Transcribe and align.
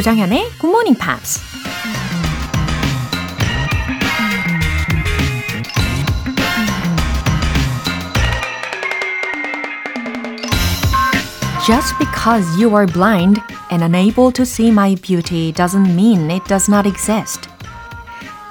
조장현의 0.00 0.48
Good 0.58 0.66
Morning 0.66 0.98
Pops. 0.98 1.42
Just 11.66 11.98
because 11.98 12.58
you 12.58 12.74
are 12.74 12.86
blind 12.90 13.42
and 13.70 13.84
unable 13.84 14.32
to 14.32 14.44
see 14.46 14.70
my 14.70 14.94
beauty 15.02 15.52
doesn't 15.52 15.94
mean 15.94 16.30
it 16.30 16.44
does 16.48 16.70
not 16.70 16.88
exist. 16.88 17.50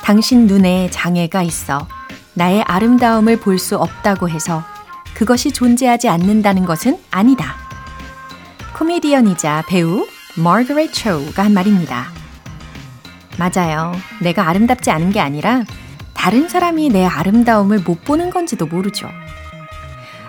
당신 0.04 0.46
눈에 0.46 0.92
장애가 0.92 1.42
있어 1.42 1.88
나의 2.36 2.62
아름다움을 2.62 3.40
볼 3.40 3.58
수 3.58 3.76
없다고 3.76 4.30
해서 4.30 4.64
그것이 5.16 5.52
존재하지 5.52 6.10
않는다는 6.10 6.66
것은 6.66 7.00
아니다. 7.10 7.56
코미디언이자 8.78 9.64
배우 9.68 10.06
마거렛 10.44 10.94
초우가 10.94 11.44
한 11.44 11.54
말입니다. 11.54 12.08
맞아요. 13.38 13.94
내가 14.22 14.48
아름답지 14.48 14.90
않은 14.92 15.12
게 15.12 15.20
아니라 15.20 15.64
다른 16.14 16.48
사람이 16.48 16.90
내 16.90 17.06
아름다움을 17.06 17.80
못 17.80 18.04
보는 18.04 18.30
건지도 18.30 18.66
모르죠. 18.66 19.10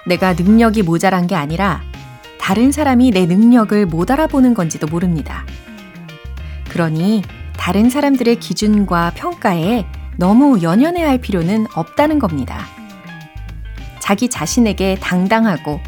내가 0.07 0.35
능력이 0.35 0.83
모자란 0.83 1.27
게 1.27 1.35
아니라 1.35 1.83
다른 2.41 2.73
사람이 2.73 3.11
내 3.11 3.27
능력을 3.27 3.87
못 3.87 4.11
알아보는 4.11 4.55
건지도 4.55 4.87
모릅니다. 4.87 5.45
그러니 6.71 7.23
다른 7.57 7.91
사람들의 7.91 8.37
기준과 8.37 9.13
평가에 9.15 9.85
너무 10.17 10.63
연연해 10.63 11.03
할 11.03 11.19
필요는 11.19 11.67
없다는 11.75 12.19
겁니다. 12.19 12.67
자기 14.01 14.29
자신에게 14.29 14.97
당당하고 15.01 15.81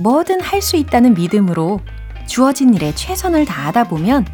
뭐든 0.00 0.40
할 0.40 0.62
수 0.62 0.76
있다는 0.76 1.14
믿음으로 1.14 1.80
주어진 2.26 2.74
일에 2.74 2.94
최선을 2.94 3.44
다하다 3.44 3.84
보면 3.84 4.26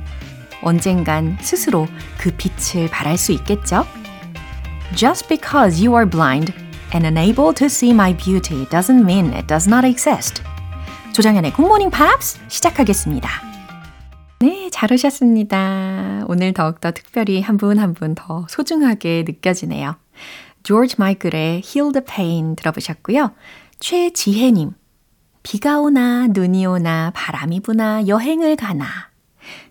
언젠간 0.62 1.38
스스로 1.40 1.86
그 2.18 2.30
빛을 2.36 2.88
발할 2.88 3.18
수 3.18 3.32
있겠죠? 3.32 3.84
Just 4.94 5.26
because 5.28 5.84
you 5.84 5.96
are 5.96 6.08
blind 6.08 6.52
and 6.94 7.06
unable 7.06 7.54
to 7.54 7.66
see 7.66 7.92
my 7.92 8.16
beauty 8.16 8.64
doesn't 8.66 9.02
mean 9.02 9.32
it 9.32 9.46
does 9.46 9.68
not 9.68 9.86
exist. 9.86 10.42
조장현의 11.12 11.52
굿모닝 11.52 11.90
팝스 11.90 12.38
시작하겠습니다. 12.48 13.28
네, 14.40 14.68
잘 14.72 14.92
오셨습니다. 14.92 16.24
오늘 16.26 16.52
더욱더 16.52 16.90
특별히 16.90 17.40
한 17.42 17.56
분 17.58 17.78
한 17.78 17.94
분 17.94 18.14
더 18.14 18.46
소중하게 18.48 19.24
느껴지네요. 19.26 19.96
조지 20.62 20.96
마이클의 20.98 21.62
Heal 21.64 21.92
the 21.92 22.04
Pain 22.04 22.56
들어보셨고요. 22.56 23.32
최지혜님, 23.80 24.72
비가 25.42 25.80
오나 25.80 26.26
눈이 26.28 26.66
오나 26.66 27.10
바람이 27.14 27.60
부나 27.60 28.06
여행을 28.06 28.56
가나 28.56 28.86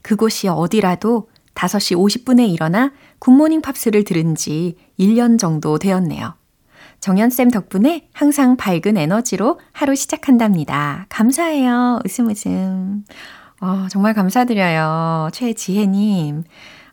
그곳이 0.01 0.47
어디라도 0.47 1.29
5시 1.55 1.97
50분에 1.97 2.49
일어나 2.49 2.91
굿모닝 3.19 3.61
팝스를 3.61 4.03
들은 4.03 4.35
지 4.35 4.75
1년 4.99 5.37
정도 5.37 5.77
되었네요. 5.77 6.33
정연쌤 6.99 7.49
덕분에 7.49 8.07
항상 8.13 8.57
밝은 8.57 8.95
에너지로 8.95 9.59
하루 9.71 9.95
시작한답니다. 9.95 11.07
감사해요. 11.09 11.99
웃음 12.05 12.27
웃음. 12.27 13.03
어, 13.59 13.87
정말 13.89 14.13
감사드려요. 14.13 15.29
최지혜님. 15.33 16.43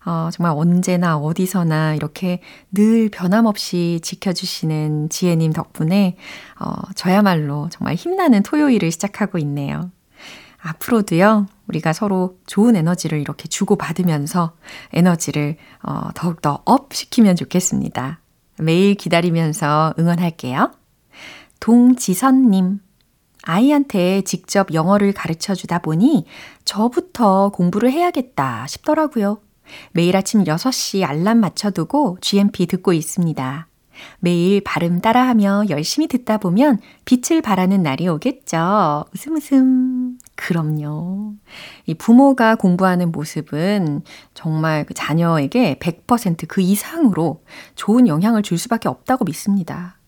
어, 0.09 0.31
정말 0.33 0.55
언제나 0.56 1.19
어디서나 1.19 1.95
이렇게 1.95 2.41
늘 2.73 3.11
변함없이 3.11 4.01
지켜주시는 4.03 5.11
지혜님 5.11 5.53
덕분에 5.53 6.17
어, 6.59 6.73
저야말로 6.95 7.69
정말 7.70 7.95
힘나는 7.95 8.42
토요일을 8.42 8.91
시작하고 8.91 9.37
있네요. 9.37 9.91
앞으로도요, 10.61 11.47
우리가 11.69 11.93
서로 11.93 12.38
좋은 12.47 12.75
에너지를 12.75 13.21
이렇게 13.21 13.49
주고받으면서 13.49 14.55
에너지를 14.94 15.59
어, 15.83 16.09
더욱더 16.15 16.62
up 16.65 16.94
시키면 16.94 17.37
좋겠습니다. 17.37 18.21
매일 18.60 18.94
기다리면서 18.94 19.93
응원할게요. 19.99 20.72
동지선님. 21.60 22.81
아이한테 23.43 24.22
직접 24.22 24.72
영어를 24.72 25.12
가르쳐 25.12 25.54
주다 25.54 25.81
보니 25.81 26.25
저부터 26.65 27.50
공부를 27.50 27.93
해야겠다 27.93 28.66
싶더라고요. 28.66 29.41
매일 29.93 30.17
아침 30.17 30.45
6시 30.45 31.05
알람 31.05 31.39
맞춰두고 31.39 32.19
GMP 32.21 32.67
듣고 32.67 32.93
있습니다. 32.93 33.69
매일 34.21 34.61
발음 34.62 35.01
따라하며 35.01 35.65
열심히 35.71 36.06
듣다 36.06 36.39
보면 36.39 36.79
빛을 37.05 37.43
발하는 37.43 37.83
날이 37.83 38.09
오겠죠. 38.09 39.05
웃음 39.15 39.37
웃음. 39.37 40.19
그럼요. 40.37 41.34
이 41.87 41.95
부모가 41.95 42.55
공부하는 42.55 43.11
모습은 43.11 44.03
정말 44.34 44.84
그 44.84 44.95
자녀에게 44.95 45.78
100%그 45.81 46.61
이상으로 46.61 47.43
좋은 47.75 48.07
영향을 48.07 48.43
줄 48.43 48.57
수밖에 48.57 48.89
없다고 48.89 49.25
믿습니다. 49.25 49.99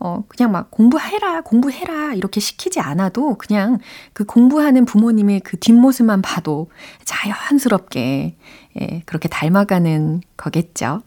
어, 0.00 0.24
그냥 0.28 0.50
막 0.50 0.70
공부해라, 0.70 1.42
공부해라, 1.42 2.14
이렇게 2.14 2.40
시키지 2.40 2.80
않아도 2.80 3.36
그냥 3.36 3.78
그 4.12 4.24
공부하는 4.24 4.84
부모님의 4.84 5.40
그 5.40 5.58
뒷모습만 5.58 6.22
봐도 6.22 6.70
자연스럽게, 7.04 8.36
예, 8.80 9.02
그렇게 9.06 9.28
닮아가는 9.28 10.22
거겠죠. 10.36 11.02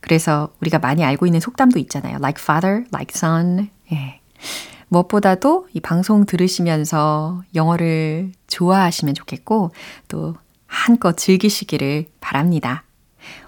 그래서 0.00 0.50
우리가 0.60 0.78
많이 0.78 1.04
알고 1.04 1.26
있는 1.26 1.40
속담도 1.40 1.78
있잖아요. 1.80 2.16
Like 2.16 2.42
father, 2.42 2.84
like 2.92 3.12
son. 3.14 3.68
예. 3.92 4.20
무엇보다도 4.88 5.68
이 5.72 5.80
방송 5.80 6.24
들으시면서 6.24 7.42
영어를 7.54 8.32
좋아하시면 8.46 9.14
좋겠고, 9.14 9.72
또 10.08 10.34
한껏 10.66 11.16
즐기시기를 11.16 12.06
바랍니다. 12.20 12.84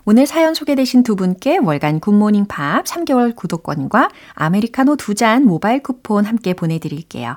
오늘 0.04 0.26
사연 0.26 0.54
소개되신 0.54 1.02
두 1.02 1.16
분께 1.16 1.56
월간 1.56 2.00
굿모닝 2.00 2.46
팝 2.46 2.84
3개월 2.84 3.34
구독권과 3.36 4.10
아메리카노 4.34 4.96
두 4.96 5.14
잔 5.14 5.44
모바일 5.44 5.82
쿠폰 5.82 6.24
함께 6.24 6.52
보내드릴게요. 6.54 7.36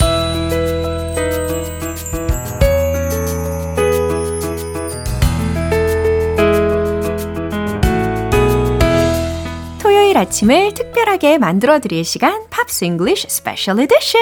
아침을 10.21 10.75
특별하게 10.75 11.39
만들어 11.39 11.79
드릴 11.79 12.05
시간 12.05 12.47
Pops 12.51 12.85
English 12.85 13.25
Special 13.27 13.79
Edition 13.79 14.21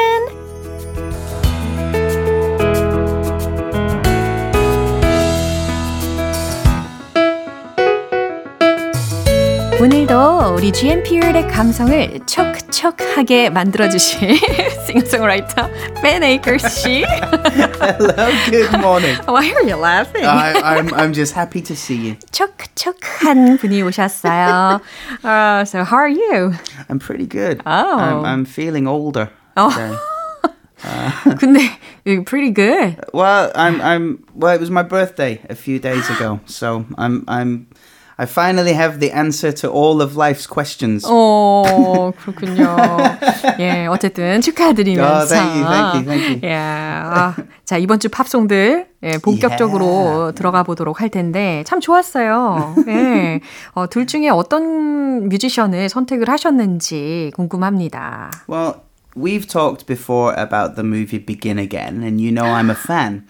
오늘도 9.80 10.54
우리 10.56 10.72
GMP의 10.72 11.48
감성을 11.48 12.20
촉촉하게 12.26 13.50
만들어주실 13.50 14.38
싱어송라이터 14.86 15.68
Ben 16.02 16.22
Akers 16.22 16.68
씨. 16.68 17.04
Hello, 17.04 18.30
good 18.50 18.72
morning. 18.78 19.16
Why 19.26 19.50
are 19.52 19.62
you 19.62 19.76
laughing? 19.76 20.24
I, 20.24 20.54
I'm, 20.54 20.94
I'm 20.94 21.12
just 21.12 21.34
happy 21.34 21.60
to 21.62 21.74
see 21.74 21.96
you. 21.96 22.16
촉촉한 22.30 23.58
분이 23.58 23.82
오셨어요. 23.82 24.80
Uh, 25.22 25.64
so 25.64 25.84
how 25.84 25.96
are 25.96 26.08
you? 26.08 26.54
I'm 26.88 26.98
pretty 26.98 27.26
good. 27.26 27.60
Oh. 27.66 27.98
I'm, 27.98 28.24
I'm 28.24 28.44
feeling 28.44 28.86
older. 28.86 29.30
Oh. 29.56 29.70
today. 29.70 29.96
근데 31.36 31.70
you're 32.04 32.24
pretty 32.24 32.50
good. 32.50 32.96
Well, 33.12 33.50
I'm, 33.54 33.80
I'm, 33.80 34.24
well, 34.34 34.54
it 34.54 34.60
was 34.60 34.70
my 34.70 34.82
birthday 34.82 35.40
a 35.48 35.54
few 35.54 35.78
days 35.78 36.08
ago, 36.10 36.40
so 36.46 36.84
I'm, 36.98 37.24
I'm, 37.26 37.68
I 38.18 38.26
finally 38.26 38.74
have 38.74 39.00
the 39.00 39.10
answer 39.10 39.50
to 39.50 39.68
all 39.68 40.00
of 40.00 40.14
life's 40.16 40.46
questions. 40.46 41.04
오, 41.04 42.12
그렇군요. 42.20 42.76
예, 43.58 43.86
어쨌든 43.86 44.40
축하드리면서. 44.40 45.18
Oh, 45.18 45.26
thank 45.26 45.56
you, 45.56 45.64
thank 45.66 45.94
you, 45.94 46.04
thank 46.04 46.28
you. 46.30 46.40
예, 46.44 46.54
아, 46.54 47.34
자, 47.64 47.76
이번 47.76 47.98
주 47.98 48.08
팝송들, 48.08 48.86
예, 49.02 49.18
본격적으로 49.18 49.84
Yeah. 49.84 50.34
들어가 50.36 50.62
보도록 50.62 51.00
할 51.00 51.08
텐데, 51.08 51.64
참 51.66 51.80
좋았어요. 51.80 52.76
예, 52.86 53.40
어, 53.72 53.88
둘 53.88 54.06
중에 54.06 54.28
어떤 54.28 55.28
뮤지션을 55.28 55.88
선택을 55.88 56.28
하셨는지 56.30 57.32
궁금합니다. 57.34 58.30
Well, 58.48 58.82
we've 59.16 59.48
talked 59.48 59.86
before 59.86 60.32
about 60.38 60.76
the 60.76 60.84
movie 60.84 61.18
Begin 61.18 61.58
Again, 61.58 62.04
and 62.04 62.20
you 62.20 62.30
know 62.30 62.46
I'm 62.46 62.70
a 62.70 62.76
fan. 62.78 63.24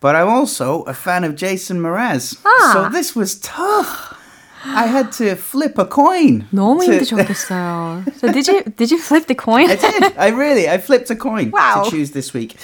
But 0.00 0.16
I'm 0.16 0.28
also 0.28 0.82
a 0.88 0.92
fan 0.92 1.22
of 1.22 1.36
Jason 1.36 1.78
Mraz. 1.80 2.36
Ah. 2.44 2.72
So 2.72 2.88
this 2.90 3.14
was 3.14 3.38
tough. 3.38 4.17
I 4.66 4.86
had 4.86 5.12
to 5.20 5.36
flip 5.36 5.76
a 5.76 5.84
coin. 5.84 6.46
너무 6.50 6.80
to- 6.86 6.92
힘드셨겠어요. 6.96 8.02
So 8.16 8.32
did 8.32 8.48
you 8.48 8.62
did 8.78 8.90
you 8.90 8.96
flip 8.98 9.26
the 9.26 9.34
coin? 9.34 9.68
I 9.68 9.76
did. 9.76 10.16
I 10.16 10.28
really. 10.32 10.70
I 10.70 10.78
flipped 10.78 11.10
a 11.10 11.16
coin 11.16 11.50
Wow. 11.52 11.84
to 11.84 11.90
choose 11.90 12.12
this 12.12 12.32
week, 12.32 12.56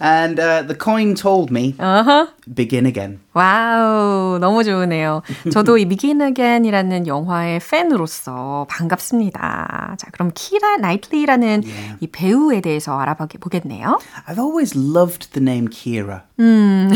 and 0.00 0.40
uh, 0.40 0.62
the 0.62 0.74
coin 0.74 1.14
told 1.14 1.50
me 1.50 1.74
Uh-huh. 1.78 2.26
begin 2.48 2.86
again. 2.86 3.20
와우, 3.37 4.39
너무 4.39 4.63
좋으네요. 4.63 5.21
저도 5.51 5.77
이 5.77 5.85
Begin 5.85 6.21
Again이라는 6.21 7.05
영화의 7.05 7.59
팬으로서 7.59 8.65
반갑습니다. 8.67 9.95
자, 9.99 10.07
그럼 10.11 10.31
키라 10.33 10.77
나이틀리라는 10.77 11.61
이 11.99 12.07
배우에 12.07 12.61
대해서 12.61 12.97
알아보게 12.97 13.37
보겠네요. 13.37 13.99
I've 14.27 14.39
always 14.39 14.75
loved 14.75 15.33
the 15.33 15.43
name 15.43 15.67
Kira. 15.67 16.23
Hmm. 16.39 16.89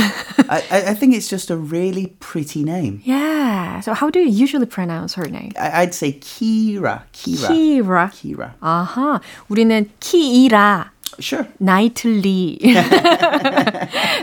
I, 0.49 0.63
I, 0.71 0.93
think 0.95 1.13
it's 1.13 1.27
just 1.27 1.51
a 1.51 1.57
really 1.57 2.07
pretty 2.19 2.63
name. 2.63 3.01
Yeah. 3.05 3.79
So 3.81 3.93
how 3.93 4.09
do 4.09 4.19
you 4.19 4.29
usually 4.29 4.65
pronounce 4.65 5.13
her 5.15 5.27
name? 5.27 5.51
I, 5.59 5.83
I'd 5.83 5.93
say 5.93 6.13
Kira. 6.13 7.03
Kira. 7.13 7.49
키라. 7.49 8.11
Kira. 8.11 8.53
아하. 8.61 9.19
우리는 9.47 9.89
키이라. 9.99 10.90
Sure. 11.18 11.46
나이틀리. 11.58 12.58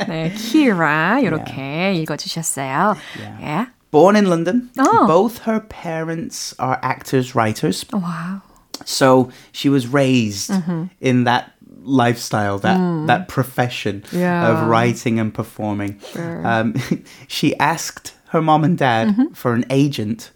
네, 0.07 0.31
키라 0.35 1.19
이렇게 1.21 1.94
읽어주셨어요. 1.95 2.95
예. 3.41 3.68
Born 3.91 4.15
in 4.15 4.25
London. 4.25 4.69
Oh. 4.80 5.06
Both 5.07 5.39
her 5.45 5.59
parents 5.59 6.53
are 6.59 6.80
actors, 6.81 7.35
writers. 7.35 7.85
와우. 7.91 8.41
So 8.85 9.30
she 9.51 9.69
was 9.69 9.88
raised 9.88 10.51
in 11.00 11.24
that 11.25 11.51
lifestyle, 11.85 12.57
that 12.59 12.77
that 13.07 13.27
profession 13.27 14.03
Yeah. 14.12 14.47
of 14.50 14.68
writing 14.68 15.19
and 15.19 15.33
performing. 15.33 16.00
Um, 16.18 16.74
she 17.27 17.56
asked 17.59 18.13
her 18.30 18.41
mom 18.41 18.63
and 18.63 18.77
dad 18.77 19.15
for 19.33 19.53
an 19.53 19.65
agent 19.69 20.31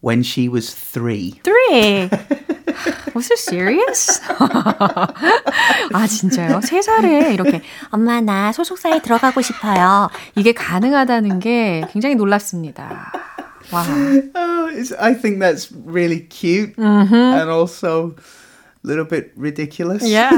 when 0.00 0.22
she 0.22 0.48
was 0.48 0.72
three. 0.72 1.40
Three. 1.44 2.08
Was 3.15 3.31
it 3.31 3.39
serious? 3.39 4.21
아 5.93 6.07
진짜요? 6.07 6.61
세 6.61 6.81
살에 6.81 7.33
이렇게 7.33 7.61
엄마 7.89 8.21
나 8.21 8.51
소속사에 8.51 9.01
들어가고 9.01 9.41
싶어요. 9.41 10.09
이게 10.35 10.53
가능하다는 10.53 11.39
게 11.39 11.85
굉장히 11.91 12.15
놀랍습니다. 12.15 13.11
와. 13.71 13.83
Oh, 14.35 14.69
I 14.99 15.13
think 15.15 15.39
that's 15.39 15.71
really 15.85 16.27
cute 16.29 16.73
and 16.77 17.49
also 17.49 18.15
a 18.83 18.87
little 18.87 19.05
bit 19.07 19.31
ridiculous. 19.35 20.03
Yeah. 20.05 20.29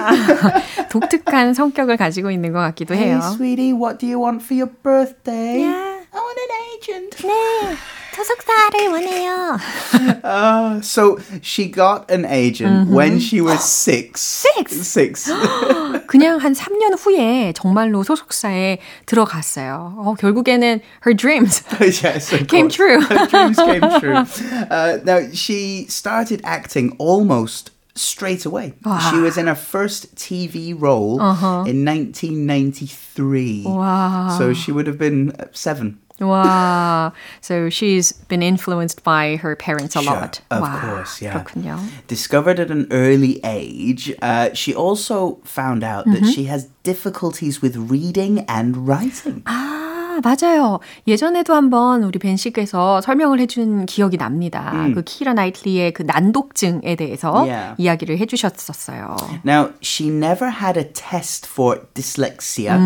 독특한 0.89 1.53
성격을 1.53 1.97
가지고 1.97 2.31
있는 2.31 2.53
것 2.53 2.59
같기도 2.59 2.93
Hey, 2.95 3.09
해요. 3.11 3.19
sweetie, 3.35 3.73
what 3.73 3.99
do 3.99 4.07
you 4.07 4.19
want 4.19 4.41
for 4.43 4.55
your 4.55 4.71
birthday? 4.83 5.59
Yeah. 5.61 5.97
I 6.13 6.19
want 6.19 6.39
an 6.39 6.51
agent. 6.73 7.17
네, 7.27 7.75
소속사를 8.16 8.88
원해요. 8.88 9.58
Uh, 10.22 10.80
so 10.82 11.18
she 11.40 11.68
got 11.70 12.10
an 12.10 12.24
agent 12.24 12.88
when 12.90 13.18
she 13.18 13.40
was 13.40 13.64
six. 13.64 14.20
Six? 14.20 14.72
Six. 14.86 15.30
그냥 16.06 16.38
한 16.38 16.52
3년 16.52 16.96
후에 16.98 17.52
정말로 17.54 18.02
소속사에 18.02 18.78
들어갔어요. 19.06 19.94
어, 19.98 20.14
결국에는 20.18 20.80
her 21.06 21.14
dreams 21.16 21.62
yes, 21.80 22.32
of 22.32 22.46
came 22.48 22.68
course. 22.68 22.76
true. 22.76 23.00
Her 23.00 23.26
dreams 23.26 23.56
came 23.56 23.82
true. 24.00 24.24
Uh, 24.70 24.98
now, 25.04 25.20
she 25.32 25.86
started 25.88 26.40
acting 26.44 26.94
almost 26.98 27.70
straight 27.94 28.44
away. 28.46 28.74
She 29.10 29.18
was 29.18 29.36
in 29.36 29.46
her 29.46 29.54
first 29.54 30.14
TV 30.16 30.74
role 30.78 31.20
in 31.66 31.84
1993. 31.84 33.64
Wow. 33.66 34.36
So 34.38 34.52
she 34.52 34.72
would 34.72 34.86
have 34.86 34.98
been 34.98 35.32
uh, 35.38 35.46
seven. 35.52 35.98
와, 36.20 37.10
so 37.40 37.68
she's 37.68 38.12
been 38.28 38.42
influenced 38.42 39.02
by 39.02 39.36
her 39.42 39.56
parents 39.56 39.96
a 39.96 40.02
Sure, 40.02 40.14
lot. 40.14 40.40
of 40.50 40.62
와, 40.62 40.80
course, 40.80 41.20
yeah. 41.20 41.32
그렇군요. 41.42 41.78
Discovered 42.06 42.60
at 42.60 42.70
an 42.70 42.86
early 42.92 43.40
age, 43.42 44.14
uh, 44.22 44.50
she 44.54 44.72
also 44.74 45.38
found 45.44 45.82
out 45.82 46.04
that 46.06 46.24
she 46.26 46.44
has 46.46 46.68
difficulties 46.84 47.60
with 47.60 47.76
reading 47.76 48.44
and 48.48 48.86
writing. 48.86 49.42
아, 49.46 50.20
맞아요. 50.22 50.78
예전에도 51.08 51.54
한번 51.54 52.04
우리 52.04 52.18
벤 52.20 52.36
씨께서 52.36 53.00
설명을 53.00 53.40
해준 53.40 53.86
기억이 53.86 54.16
납니다. 54.18 54.70
그 54.94 55.02
키라 55.02 55.32
나이틀리의 55.34 55.92
그 55.92 56.02
난독증에 56.02 56.94
대해서 56.96 57.32
Yeah. 57.46 57.74
이야기를 57.78 58.18
해주셨었어요. 58.18 59.16
Now, 59.44 59.70
she 59.82 60.08
never 60.10 60.50
had 60.52 60.78
a 60.78 60.84
test 60.92 61.48
for 61.50 61.80
dyslexia, 61.94 62.78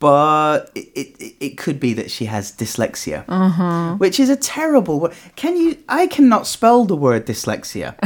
but 0.00 0.70
it, 0.74 1.16
it, 1.18 1.34
it 1.40 1.56
could 1.56 1.80
be 1.80 1.94
that 1.94 2.10
she 2.10 2.26
has 2.26 2.52
dyslexia, 2.52 3.24
which 3.98 4.20
is 4.20 4.28
a 4.28 4.36
terrible 4.36 5.00
word. 5.00 5.14
Can 5.36 5.56
you? 5.56 5.78
I 5.88 6.06
cannot 6.06 6.46
spell 6.46 6.84
the 6.84 6.94
word 6.96 7.24
dyslexia, 7.26 7.96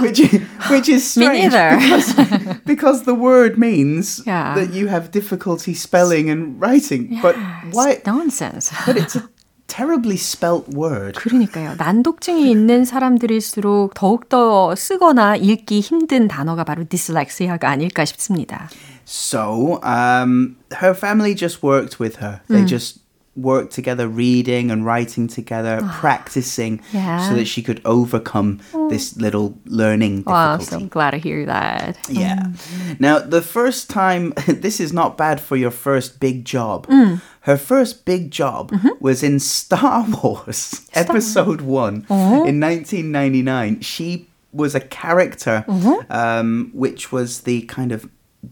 which, 0.01 0.19
is, 0.21 0.41
which 0.71 0.87
is 0.87 1.17
Me 1.17 1.25
strange 1.25 1.51
neither. 1.51 1.77
because, 1.77 2.59
because 2.65 3.03
the 3.03 3.13
word 3.13 3.57
means 3.59 4.21
Yeah. 4.25 4.55
that 4.55 4.71
you 4.73 4.87
have 4.87 5.11
difficulty 5.11 5.73
spelling 5.73 6.29
and 6.29 6.59
writing. 6.61 7.19
But 7.21 7.35
why? 7.71 8.01
Nonsense. 8.05 8.71
But 8.85 8.95
it's 8.95 9.17
a 9.17 9.27
terribly 9.67 10.15
spelt 10.15 10.69
word. 10.69 11.15
그러니까요. 11.15 11.75
난독증이 11.77 12.49
있는 12.49 12.85
사람들일수록 12.85 13.93
더욱더 13.95 14.73
쓰거나 14.75 15.35
읽기 15.35 15.81
힘든 15.81 16.29
단어가 16.29 16.63
바로 16.63 16.85
dyslaxia가 16.87 17.69
아닐까 17.69 18.05
싶습니다. 18.05 18.69
So, 19.12 19.82
um, 19.82 20.56
her 20.70 20.94
family 20.94 21.34
just 21.34 21.64
worked 21.64 21.98
with 21.98 22.16
her. 22.16 22.42
They 22.46 22.62
mm. 22.62 22.68
just 22.68 23.00
worked 23.34 23.72
together, 23.72 24.06
reading 24.06 24.70
and 24.70 24.86
writing 24.86 25.26
together, 25.26 25.80
ah, 25.82 25.98
practicing, 25.98 26.80
Yeah. 26.92 27.28
so 27.28 27.34
that 27.34 27.46
she 27.46 27.60
could 27.60 27.80
overcome 27.84 28.60
oh. 28.72 28.88
this 28.88 29.16
little 29.16 29.58
learning 29.64 30.22
Wow, 30.24 30.58
difficulty. 30.58 30.84
so 30.84 30.88
glad 30.88 31.10
to 31.10 31.16
hear 31.18 31.44
that. 31.46 31.98
Yeah. 32.08 32.38
Mm. 32.38 33.00
Now, 33.00 33.18
the 33.18 33.42
first 33.42 33.90
time, 33.90 34.32
this 34.46 34.78
is 34.78 34.92
not 34.92 35.18
bad 35.18 35.40
for 35.40 35.56
your 35.56 35.72
first 35.72 36.20
big 36.20 36.44
job. 36.44 36.86
Mm. 36.86 37.20
Her 37.40 37.56
first 37.56 38.04
big 38.04 38.30
job 38.30 38.70
mm-hmm. 38.70 38.90
was 39.00 39.24
in 39.24 39.40
Star 39.58 40.06
Wars, 40.22 40.88
Episode 40.94 41.62
1 41.62 41.94
in 42.08 42.60
1999. 42.60 43.80
She 43.80 44.28
was 44.52 44.76
a 44.76 44.80
character 44.80 45.64
mm-hmm. 45.66 46.12
um, 46.12 46.70
which 46.72 47.10
was 47.10 47.40
the 47.40 47.62
kind 47.62 47.90
of 47.90 48.08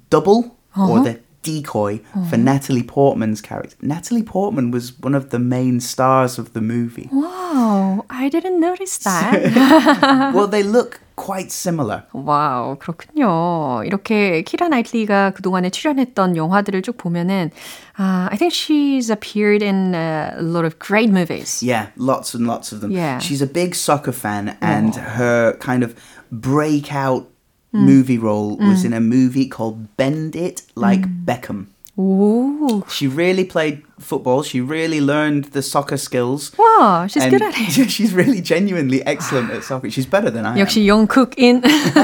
double 0.09 0.57
or 0.77 1.03
the 1.03 1.19
decoy 1.43 1.99
for 2.29 2.37
Natalie 2.37 2.83
Portman's 2.83 3.41
character. 3.41 3.75
Natalie 3.81 4.23
Portman 4.23 4.71
was 4.71 4.97
one 4.99 5.13
of 5.13 5.29
the 5.29 5.39
main 5.39 5.79
stars 5.79 6.39
of 6.39 6.53
the 6.53 6.61
movie. 6.61 7.09
Wow, 7.11 8.05
I 8.09 8.29
didn't 8.29 8.59
notice 8.59 8.97
that. 8.99 10.33
well, 10.33 10.47
they 10.47 10.63
look 10.63 11.01
quite 11.15 11.51
similar. 11.51 12.03
와우, 12.13 12.77
그렇군요. 12.79 13.83
이렇게 13.85 14.41
키라 14.43 14.69
나이틀리가 14.69 15.31
그동안에 15.31 15.69
출연했던 15.69 16.35
영화들을 16.37 16.81
쭉 16.81 16.97
보면은 16.97 17.51
uh, 17.99 18.27
I 18.31 18.37
think 18.37 18.53
she's 18.53 19.11
appeared 19.11 19.61
in 19.61 19.93
uh, 19.93 20.33
a 20.37 20.41
lot 20.41 20.65
of 20.65 20.79
great 20.79 21.11
movies. 21.11 21.61
Yeah, 21.61 21.87
lots 21.97 22.33
and 22.33 22.47
lots 22.47 22.71
of 22.71 22.81
them. 22.81 22.89
Yeah. 22.91 23.19
She's 23.19 23.41
a 23.41 23.47
big 23.47 23.75
soccer 23.75 24.13
fan, 24.13 24.57
and 24.61 24.95
her 24.95 25.55
kind 25.59 25.83
of 25.83 25.93
breakout 26.31 27.27
movie 27.71 28.17
role 28.19 28.55
was 28.57 28.85
in 28.85 28.93
a 28.93 28.99
movie 29.01 29.47
called 29.47 29.95
Bend 29.97 30.35
It 30.35 30.61
Like 30.75 31.07
Beckham. 31.25 31.67
오, 31.95 32.83
She 32.89 33.05
really 33.07 33.45
played 33.45 33.83
football. 33.99 34.41
She 34.41 34.59
really 34.61 34.99
learned 34.99 35.45
the 35.53 35.61
soccer 35.61 35.97
skills. 35.97 36.49
와, 36.57 37.07
she's 37.07 37.21
and 37.23 37.29
good 37.31 37.41
at 37.43 37.53
it. 37.55 37.89
She's 37.89 38.13
really 38.13 38.41
genuinely 38.41 39.05
excellent 39.05 39.51
at 39.51 39.63
soccer. 39.63 39.91
She's 39.91 40.07
better 40.07 40.31
than 40.31 40.43
I 40.45 40.53
am. 40.53 40.57
역시 40.57 40.85
영국인. 40.87 41.61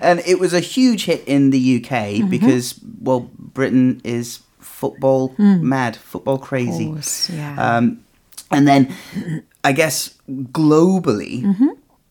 And 0.00 0.20
it 0.26 0.38
was 0.40 0.52
a 0.54 0.60
huge 0.60 1.04
hit 1.04 1.22
in 1.26 1.50
the 1.50 1.60
UK 1.76 1.90
Mm-hmm. 2.24 2.28
because, 2.30 2.80
well, 3.00 3.28
Britain 3.38 4.00
is 4.04 4.40
football 4.60 5.34
mad, 5.38 5.96
football 5.96 6.38
crazy. 6.38 6.86
Mm. 6.86 6.92
course, 6.94 7.30
yeah. 7.30 7.56
Um, 7.56 8.00
and 8.50 8.66
then, 8.68 8.88
I 9.62 9.72
guess 9.72 10.10
globally, 10.30 11.42
Mm-hmm. 11.44 11.68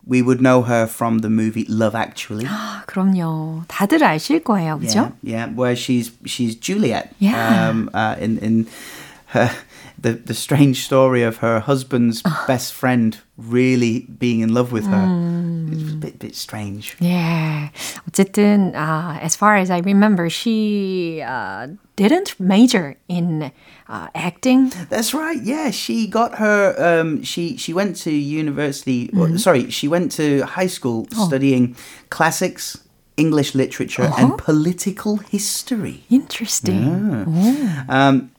we 0.08 0.20
would 0.20 0.40
know 0.40 0.62
her 0.62 0.86
from 0.86 1.20
the 1.20 1.30
movie 1.30 1.64
Love 1.68 1.94
Actually. 1.94 2.44
아, 2.46 2.82
그럼요. 2.86 3.64
다들 3.68 4.02
아실 4.04 4.42
거예요, 4.44 4.78
그죠? 4.78 5.12
Yeah, 5.22 5.46
yeah, 5.46 5.54
where 5.54 5.74
she's 5.74 6.12
she's 6.26 6.54
Juliet. 6.56 7.14
Yeah. 7.18 7.70
Um, 7.70 7.90
uh, 7.94 8.16
in 8.20 8.38
in 8.38 8.66
her 9.32 9.50
the 9.98 10.12
the 10.12 10.34
strange 10.34 10.84
story 10.84 11.22
of 11.22 11.38
her 11.38 11.60
husband's 11.60 12.22
best 12.46 12.72
friend 12.74 13.18
really 13.36 14.06
being 14.18 14.40
in 14.40 14.52
love 14.54 14.72
with 14.72 14.86
her. 14.86 15.04
It's 15.72 15.92
a 15.92 15.96
bit 15.96 16.18
bit 16.18 16.34
strange. 16.36 16.96
예. 17.02 17.70
어쨌든 18.08 18.74
uh, 18.74 19.18
as 19.20 19.34
far 19.34 19.56
as 19.56 19.70
I 19.70 19.78
remember, 19.80 20.28
she 20.28 21.22
uh, 21.24 21.68
didn't 21.96 22.38
major 22.38 22.96
in 23.08 23.50
uh, 23.88 24.08
acting. 24.14 24.70
That's 24.90 25.14
right. 25.14 25.40
Yeah, 25.42 25.70
she 25.70 26.06
got 26.06 26.36
her. 26.38 26.74
Um, 26.78 27.22
she 27.24 27.56
she 27.56 27.72
went 27.72 27.96
to 28.04 28.10
university. 28.12 29.10
or- 29.16 29.36
sorry, 29.38 29.70
she 29.70 29.88
went 29.88 30.12
to 30.12 30.42
high 30.44 30.68
school 30.70 31.06
studying 31.10 31.74
classics, 32.10 32.78
English 33.16 33.54
literature, 33.54 34.10
and 34.18 34.36
political 34.38 35.16
history. 35.16 36.04
Interesting. 36.10 37.26
Um, 37.88 38.30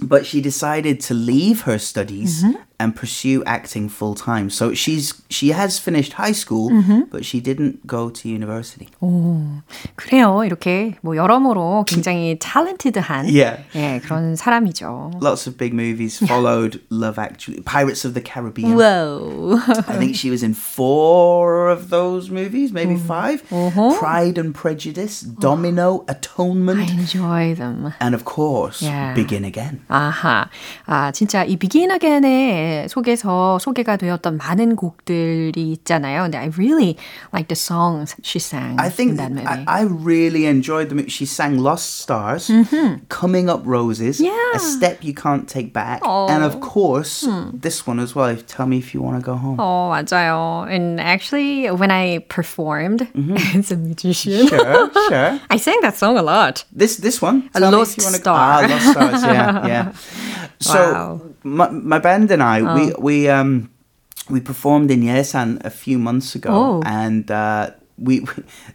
but 0.00 0.26
she 0.26 0.40
decided 0.40 1.00
to 1.00 1.14
leave 1.14 1.62
her 1.62 1.78
studies 1.78 2.42
mm-hmm 2.42 2.60
and 2.81 2.95
pursue 2.95 3.43
acting 3.45 3.89
full 3.89 4.15
time. 4.15 4.49
So 4.49 4.73
she's 4.73 5.13
she 5.29 5.49
has 5.51 5.77
finished 5.77 6.13
high 6.13 6.31
school, 6.31 6.71
but 7.11 7.25
she 7.25 7.41
didn't 7.41 7.85
go 7.85 8.09
to 8.09 8.29
university. 8.29 8.87
오, 9.01 9.61
그래요. 9.95 10.43
이렇게 10.45 10.95
뭐 11.01 11.15
여러모로 11.17 11.83
굉장히 11.85 12.37
탤런티드한 12.39 13.27
Yeah. 13.27 13.63
예, 13.75 13.99
그런 14.01 14.35
사람이죠. 14.37 15.11
Lots 15.21 15.45
of 15.47 15.57
big 15.57 15.73
movies 15.73 16.19
followed 16.25 16.79
Love 16.89 17.19
Actually, 17.19 17.61
Pirates 17.63 18.05
of 18.05 18.13
the 18.13 18.21
Caribbean. 18.23 18.75
와우. 18.77 19.59
I 19.87 19.97
think 19.99 20.15
she 20.15 20.29
was 20.31 20.41
in 20.41 20.53
four 20.53 21.67
of 21.69 21.89
those 21.89 22.31
movies, 22.31 22.71
maybe 22.71 22.95
5 22.95 23.43
Pride 23.99 24.37
and 24.39 24.53
Prejudice, 24.55 25.19
Domino, 25.21 26.05
I 26.07 26.13
Atonement, 26.15 26.89
enjoy 26.89 27.55
them. 27.55 27.91
and 27.99 28.15
of 28.15 28.23
course, 28.23 28.81
Yeah. 28.81 29.13
Begin 29.13 29.43
Again. 29.43 29.81
아하. 29.89 30.47
아, 30.87 31.11
진짜 31.11 31.43
이 31.43 31.57
Begin 31.59 31.91
Again의 31.91 32.69
속에서 32.89 33.59
소개가 33.59 33.97
되었던 33.97 34.37
많은 34.37 34.75
곡들이 34.75 35.71
있잖아요. 35.73 36.23
근데 36.23 36.37
I 36.37 36.49
really 36.57 36.97
like 37.33 37.47
the 37.47 37.55
songs 37.55 38.15
she 38.23 38.39
sang 38.39 38.77
I 38.79 38.89
think 38.89 39.11
in 39.11 39.17
that 39.17 39.31
movie. 39.31 39.45
I, 39.47 39.63
I 39.67 39.83
really 39.83 40.45
enjoyed 40.45 40.89
the 40.89 40.95
movie. 40.95 41.09
She 41.09 41.25
sang 41.25 41.57
Lost 41.59 42.01
Stars, 42.01 42.51
Coming 43.09 43.49
Up 43.49 43.61
Roses, 43.65 44.19
Yeah. 44.19 44.33
A 44.55 44.59
Step 44.59 45.03
You 45.03 45.13
Can't 45.13 45.47
Take 45.47 45.73
Back, 45.73 46.01
and 46.05 46.43
of 46.43 46.59
course, 46.61 47.27
this 47.53 47.85
one 47.87 47.99
as 47.99 48.15
well. 48.15 48.35
Tell 48.47 48.65
me 48.67 48.77
if 48.77 48.93
you 48.93 49.01
want 49.01 49.17
to 49.17 49.23
go 49.23 49.35
home. 49.35 49.57
어, 49.57 49.89
맞아요. 49.89 50.65
And 50.69 50.99
actually, 50.99 51.69
when 51.71 51.91
I 51.91 52.19
performed 52.29 53.07
as 53.55 53.71
a 53.71 53.77
musician, 53.77 54.47
Sure, 54.47 54.89
sure. 55.09 55.39
I 55.49 55.57
sang 55.57 55.79
that 55.81 55.97
song 55.97 56.17
a 56.17 56.21
lot. 56.23 56.63
This 56.71 56.97
this 56.97 57.21
one, 57.21 57.49
A 57.55 57.59
Tell 57.59 57.71
me 57.71 57.77
if 57.77 57.79
Lost 57.79 57.97
you 57.97 58.03
wanna- 58.05 58.17
Star. 58.17 58.37
Ah, 58.39 58.67
Lost 58.69 58.87
Stars. 58.91 59.23
Yeah, 59.23 59.67
yeah. 59.67 59.85
So 60.59 60.73
Wow. 60.75 61.21
my 61.44 61.68
my 61.70 61.98
band 61.98 62.30
and 62.30 62.42
I, 62.42 62.74
we 62.74 62.92
we 62.98 63.28
um 63.28 63.70
we 64.30 64.40
performed 64.40 64.90
in 64.90 65.02
Yesan 65.02 65.64
a 65.64 65.70
few 65.70 65.98
months 65.98 66.34
ago, 66.34 66.50
Oh. 66.52 66.82
and 66.84 67.30
uh, 67.30 67.70
we 67.96 68.22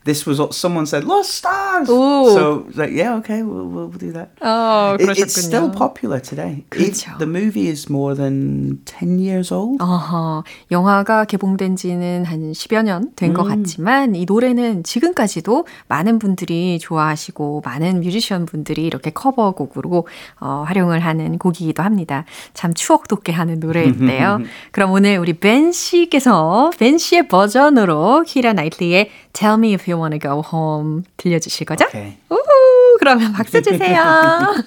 this 0.06 0.26
was 0.26 0.40
someone 0.56 0.86
said 0.86 1.04
Lost 1.04 1.32
Stars. 1.36 1.90
Ooh. 1.90 2.32
So 2.32 2.66
like 2.76 2.92
yeah, 2.92 3.16
okay, 3.20 3.44
we'll 3.44 3.68
we'll 3.68 3.92
do 3.92 4.14
that. 4.14 4.30
어, 4.42 4.96
It- 5.00 5.10
it's 5.20 5.36
still 5.36 5.70
popular 5.72 6.22
today. 6.22 6.64
It- 6.64 6.70
그렇죠. 6.70 7.18
the 7.20 7.28
movie 7.28 7.68
is 7.68 7.92
more 7.92 8.16
than 8.16 8.80
10 8.86 9.20
years 9.20 9.52
old. 9.54 9.82
어허, 9.84 10.44
영화가 10.72 11.26
개봉된 11.26 11.76
지는 11.76 12.24
한 12.26 12.52
10여 12.54 12.84
년 12.84 13.12
된 13.16 13.34
것 13.34 13.44
같지만 13.44 14.16
이 14.16 14.26
노래는 14.26 14.84
지금까지도 14.84 15.66
많은 15.90 16.18
분들이 16.20 16.80
좋아하시고 16.80 17.62
많은 17.66 18.00
뮤지션 18.02 18.46
분들이 18.46 18.86
이렇게 18.86 19.10
커버곡으로 19.10 20.08
어, 20.40 20.64
활용을 20.66 21.00
하는 21.02 21.38
곡이기도 21.38 21.84
합니다. 21.84 22.24
참 22.54 22.74
추억 22.74 23.08
돋게 23.10 23.32
하는 23.34 23.60
노래인데요. 23.60 24.40
그럼 24.72 24.92
오늘 24.92 25.18
우리 25.18 25.34
벤 25.34 25.72
씨께서 25.74 26.72
벤 26.80 26.98
씨의 26.98 27.28
버전으로 27.28 28.24
키라 28.26 28.54
나이틀리의 28.54 29.09
Tell 29.33 29.57
Me 29.57 29.75
If 29.75 29.89
You 29.89 29.99
Wanna 29.99 30.19
Go 30.19 30.43
Home 30.53 31.05
들려주실 31.17 31.67
거죠? 31.67 31.87
Okay. 31.87 32.17
우후, 32.29 32.99
그러면 32.99 33.33
박수 33.33 33.63
주세요. 33.63 34.03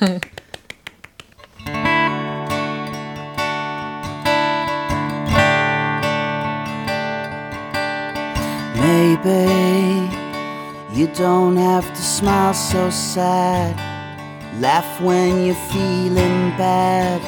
Maybe 8.80 10.10
you 10.94 11.08
don't 11.14 11.58
have 11.58 11.88
to 11.88 12.02
smile 12.02 12.54
so 12.54 12.90
sad. 12.90 13.76
Laugh 14.60 15.02
when 15.02 15.46
you're 15.46 15.56
feeling 15.72 16.52
bad. 16.58 17.22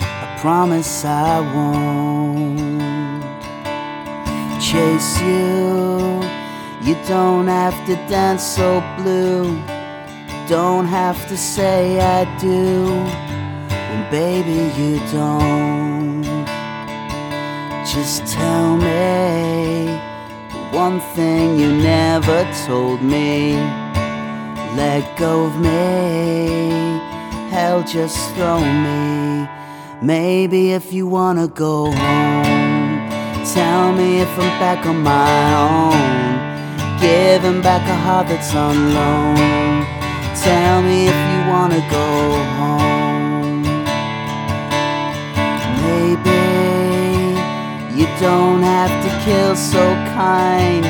I 0.00 0.38
promise 0.40 1.04
I 1.04 1.40
won't 1.54 3.22
chase 4.60 5.20
you. 5.20 6.20
you 6.87 6.95
don't 7.05 7.47
have 7.47 7.75
to 7.87 7.95
dance 8.07 8.41
so 8.41 8.79
blue. 8.95 9.61
Don't 10.47 10.85
have 10.85 11.27
to 11.27 11.35
say 11.35 11.99
I 11.99 12.23
do. 12.39 12.85
When 13.89 14.09
baby 14.09 14.71
you 14.81 14.97
don't. 15.11 16.23
Just 17.85 18.25
tell 18.27 18.77
me 18.77 19.99
one 20.71 21.01
thing 21.13 21.59
you 21.59 21.73
never 21.75 22.47
told 22.65 23.01
me. 23.01 23.55
Let 24.77 25.03
go 25.17 25.47
of 25.47 25.59
me. 25.59 27.01
Hell, 27.49 27.83
just 27.83 28.33
throw 28.35 28.61
me. 28.61 29.45
Maybe 30.01 30.71
if 30.71 30.93
you 30.93 31.05
wanna 31.05 31.49
go 31.49 31.91
home, 31.91 33.09
tell 33.43 33.91
me 33.91 34.21
if 34.21 34.29
I'm 34.39 34.59
back 34.61 34.85
on 34.85 35.03
my 35.03 35.53
own. 35.65 36.56
Giving 36.99 37.61
back 37.61 37.87
a 37.87 37.95
heart 37.95 38.27
that's 38.27 38.53
on 38.55 38.93
loan. 38.93 39.85
Tell 40.43 40.81
me 40.81 41.07
if 41.07 41.19
you 41.29 41.39
wanna 41.51 41.81
go 41.91 42.09
home. 42.57 43.61
Maybe 45.85 46.41
you 47.97 48.07
don't 48.19 48.63
have 48.63 48.93
to 49.03 49.09
kill 49.23 49.55
so 49.55 49.83
kind. 50.17 50.85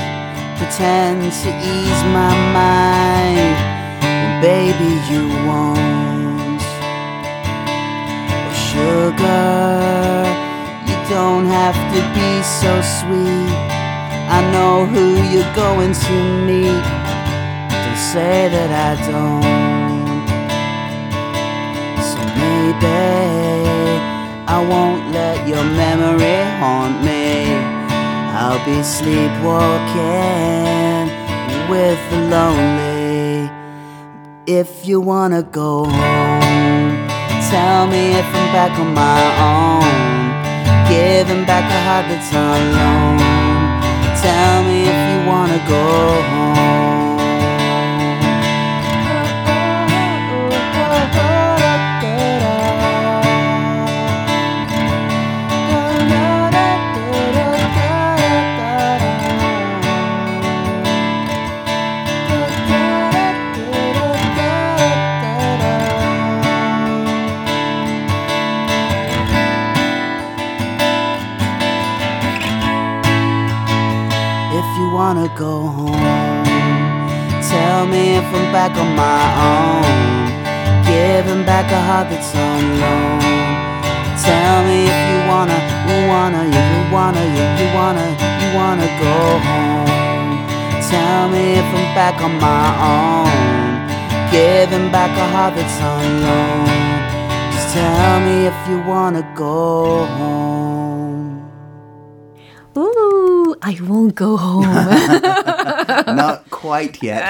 Pretend 0.57 1.21
to 1.43 1.49
ease 1.73 2.03
my 2.15 2.33
mind. 2.55 3.55
And 4.01 4.41
baby, 4.41 4.91
you 5.11 5.27
won't. 5.45 6.61
Oh, 8.31 8.53
sugar, 8.69 10.23
you 10.87 10.97
don't 11.09 11.47
have 11.47 11.77
to 11.93 11.99
be 12.15 12.29
so 12.43 12.71
sweet. 12.99 13.76
I 14.29 14.41
know 14.51 14.85
who 14.85 15.15
you're 15.31 15.53
going 15.55 15.93
to 15.93 16.11
meet. 16.45 16.83
Don't 17.71 17.97
say 18.11 18.49
that 18.51 18.71
I 18.89 18.91
don't. 19.09 20.25
So 22.09 22.19
maybe 22.35 23.01
I 24.45 24.59
won't 24.71 25.03
let 25.13 25.47
your 25.47 25.63
memory 25.63 26.43
haunt 26.59 26.95
me. 27.07 27.55
I'll 28.35 28.59
be 28.65 28.83
sleepwalking 28.83 31.07
with 31.71 31.99
the 32.11 32.19
lonely. 32.35 33.49
If 34.45 34.85
you 34.85 34.99
wanna 34.99 35.43
go 35.43 35.85
home, 35.85 37.07
tell 37.49 37.87
me 37.87 38.11
if 38.21 38.25
I'm 38.25 38.51
back 38.51 38.77
on 38.77 38.93
my 38.93 39.23
own. 39.51 39.87
Giving 40.89 41.45
back 41.45 41.63
a 41.71 41.79
heart 41.87 42.07
that's 42.09 42.33
on 42.35 42.73
loan. 42.75 43.46
Wanna 45.27 45.59
go 45.67 46.57
if 46.61 46.66
if 98.47 98.69
you 98.71 98.79
wanna 98.87 99.23
go 99.35 100.05
home. 100.17 101.37
우, 102.75 103.55
I 103.61 103.75
won't 103.81 104.15
go 104.15 104.37
home. 104.37 104.65
Not 106.15 106.49
quite 106.49 106.99
yet. 107.03 107.25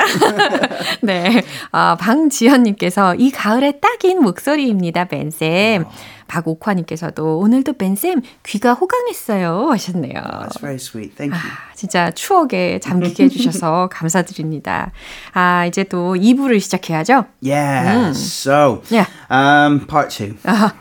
네. 1.02 1.44
아, 1.72 1.96
방지현님께서 1.96 3.16
이 3.16 3.32
가을에 3.32 3.80
딱인 3.80 4.22
목소리입니다, 4.22 5.06
벤쌤. 5.06 5.86
박옥화님께서도 6.28 7.40
오늘도 7.40 7.74
벤쌤 7.74 8.22
귀가 8.46 8.74
호강했어요 8.74 9.70
하셨네요. 9.72 10.22
That's 10.22 10.60
very 10.60 10.76
sweet. 10.76 11.16
Thank 11.16 11.34
you. 11.34 11.42
아, 11.50 11.74
진짜 11.74 12.12
추억에 12.12 12.80
잠기게 12.80 13.24
해주셔서 13.24 13.90
감사드립니다. 13.94 14.92
아, 15.34 15.66
이제 15.66 15.84
또 15.86 16.16
2부를 16.16 16.60
시작해야죠. 16.60 17.26
Yeah. 17.42 18.10
So, 18.12 18.82
Yeah. 18.92 19.10
um, 19.32 19.88
part 19.88 20.10
2 20.24 20.36
아하. 20.44 20.74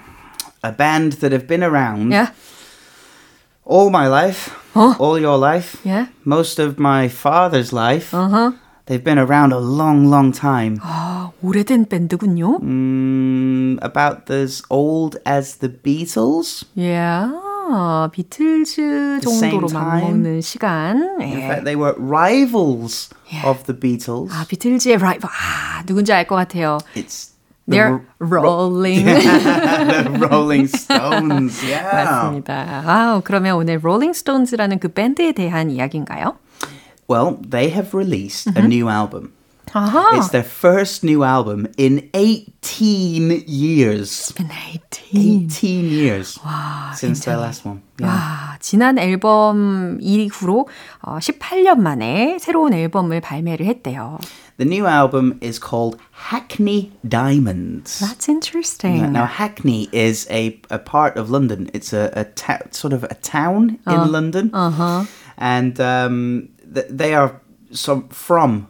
A 0.65 0.71
band 0.71 1.13
that 1.21 1.31
have 1.31 1.47
been 1.47 1.63
around 1.63 2.11
Yeah. 2.11 2.31
all 3.65 3.89
my 3.89 4.07
life, 4.07 4.51
all 4.75 5.17
your 5.19 5.37
life, 5.37 5.77
Yeah. 5.83 6.07
most 6.25 6.59
of 6.59 6.77
my 6.79 7.07
father's 7.07 7.71
life. 7.73 8.13
Uh-huh. 8.13 8.51
They've 8.87 9.03
been 9.03 9.19
around 9.19 9.53
a 9.53 9.59
long, 9.59 10.09
long 10.09 10.31
time. 10.33 10.79
아, 10.83 11.31
오래된 11.41 11.85
밴드군요. 11.87 12.59
Mm, 12.61 13.77
about 13.81 14.29
as 14.29 14.61
old 14.69 15.17
as 15.25 15.57
the 15.61 15.69
Beatles. 15.69 16.65
Yeah. 16.75 17.31
비틀즈 18.11 19.21
The 19.21 19.31
same 19.31 19.51
정도로 19.61 19.67
time. 19.69 20.11
맞먹는 20.21 20.41
시간. 20.41 20.97
In 21.21 21.39
예. 21.39 21.47
fact, 21.47 21.63
they 21.63 21.75
were 21.77 21.95
rivals 21.97 23.09
of 23.45 23.63
the 23.65 23.73
Beatles. 23.79 24.29
아, 24.33 24.43
비틀즈의 24.49 24.97
라이벌. 24.97 25.29
아, 25.31 25.83
누군지 25.85 26.11
알 26.11 26.27
것 26.27 26.35
같아요. 26.35 26.79
It's 26.95 27.31
the 27.31 27.34
They're 27.67 28.01
ro- 28.19 28.41
rolling. 28.41 29.05
the 29.05 30.17
Rolling 30.19 30.67
Stones. 30.67 31.63
Yeah. 31.63 31.83
맞습니다. 31.93 32.83
아, 32.85 33.21
그러면 33.23 33.55
오늘 33.55 33.79
롤링 33.81 34.13
스톤즈라는 34.13 34.79
그 34.79 34.89
밴드에 34.89 35.31
대한 35.31 35.69
이야기인가요? 35.69 36.35
Well, 37.07 37.37
they 37.47 37.69
have 37.71 37.93
released 37.93 38.49
a 38.57 38.61
new 38.65 38.89
album. 38.89 39.31
아하. 39.75 40.17
It's 40.17 40.29
their 40.31 40.43
first 40.43 41.03
new 41.03 41.23
album 41.23 41.65
in 41.77 42.09
18 42.13 43.43
years. 43.47 44.31
been 44.33 44.51
18. 44.51 45.47
18 45.47 45.85
years 45.89 46.39
since 46.95 47.23
their 47.25 47.35
굉장히. 47.35 47.41
last 47.41 47.65
one. 47.65 47.81
Yeah. 47.99 48.07
와, 48.09 48.57
지난 48.59 48.97
앨범 48.97 49.97
이후로 50.01 50.67
어, 51.03 51.19
18년 51.19 51.79
만에 51.79 52.37
새로운 52.39 52.73
앨범을 52.73 53.21
발매를 53.21 53.65
했대요. 53.65 54.19
The 54.57 54.67
new 54.69 54.85
album 54.87 55.39
is 55.41 55.57
called 55.59 55.97
Hackney 56.29 56.91
Diamonds. 57.07 57.99
That's 57.99 58.27
interesting. 58.29 58.97
Yeah, 58.97 59.09
Now, 59.09 59.25
Hackney 59.25 59.87
is 59.91 60.27
a, 60.29 60.59
a 60.69 60.77
part 60.79 61.17
of 61.17 61.29
London. 61.31 61.69
It's 61.73 61.93
a, 61.93 62.11
a 62.13 62.25
ta- 62.25 62.59
sort 62.71 62.93
of 62.93 63.03
a 63.05 63.15
town 63.23 63.79
in 63.87 64.11
London. 64.11 64.51
uh-huh. 64.53 65.05
And 65.37 65.79
um, 65.79 66.49
th- 66.73 66.85
they 66.89 67.15
are 67.15 67.41
some, 67.71 68.07
from 68.09 68.67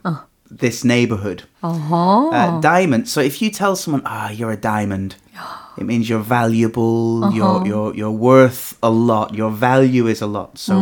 this 0.51 0.85
neighborhood. 0.85 1.43
어허. 1.65 2.31
Uh, 2.33 2.61
diamond. 2.61 3.09
So 3.09 3.21
if 3.21 3.43
you 3.43 3.51
tell 3.51 3.77
someone, 3.77 4.03
ah, 4.05 4.31
you're 4.31 4.53
a 4.53 4.57
diamond, 4.57 5.17
it 5.79 5.85
means 5.85 6.09
you're 6.09 6.23
valuable, 6.23 7.31
you're, 7.33 7.67
you're, 7.67 7.95
you're 7.95 8.11
worth 8.11 8.77
a 8.83 8.91
lot, 8.91 9.35
your 9.35 9.51
value 9.51 10.07
is 10.07 10.23
a 10.23 10.27
lot. 10.27 10.57
So 10.59 10.75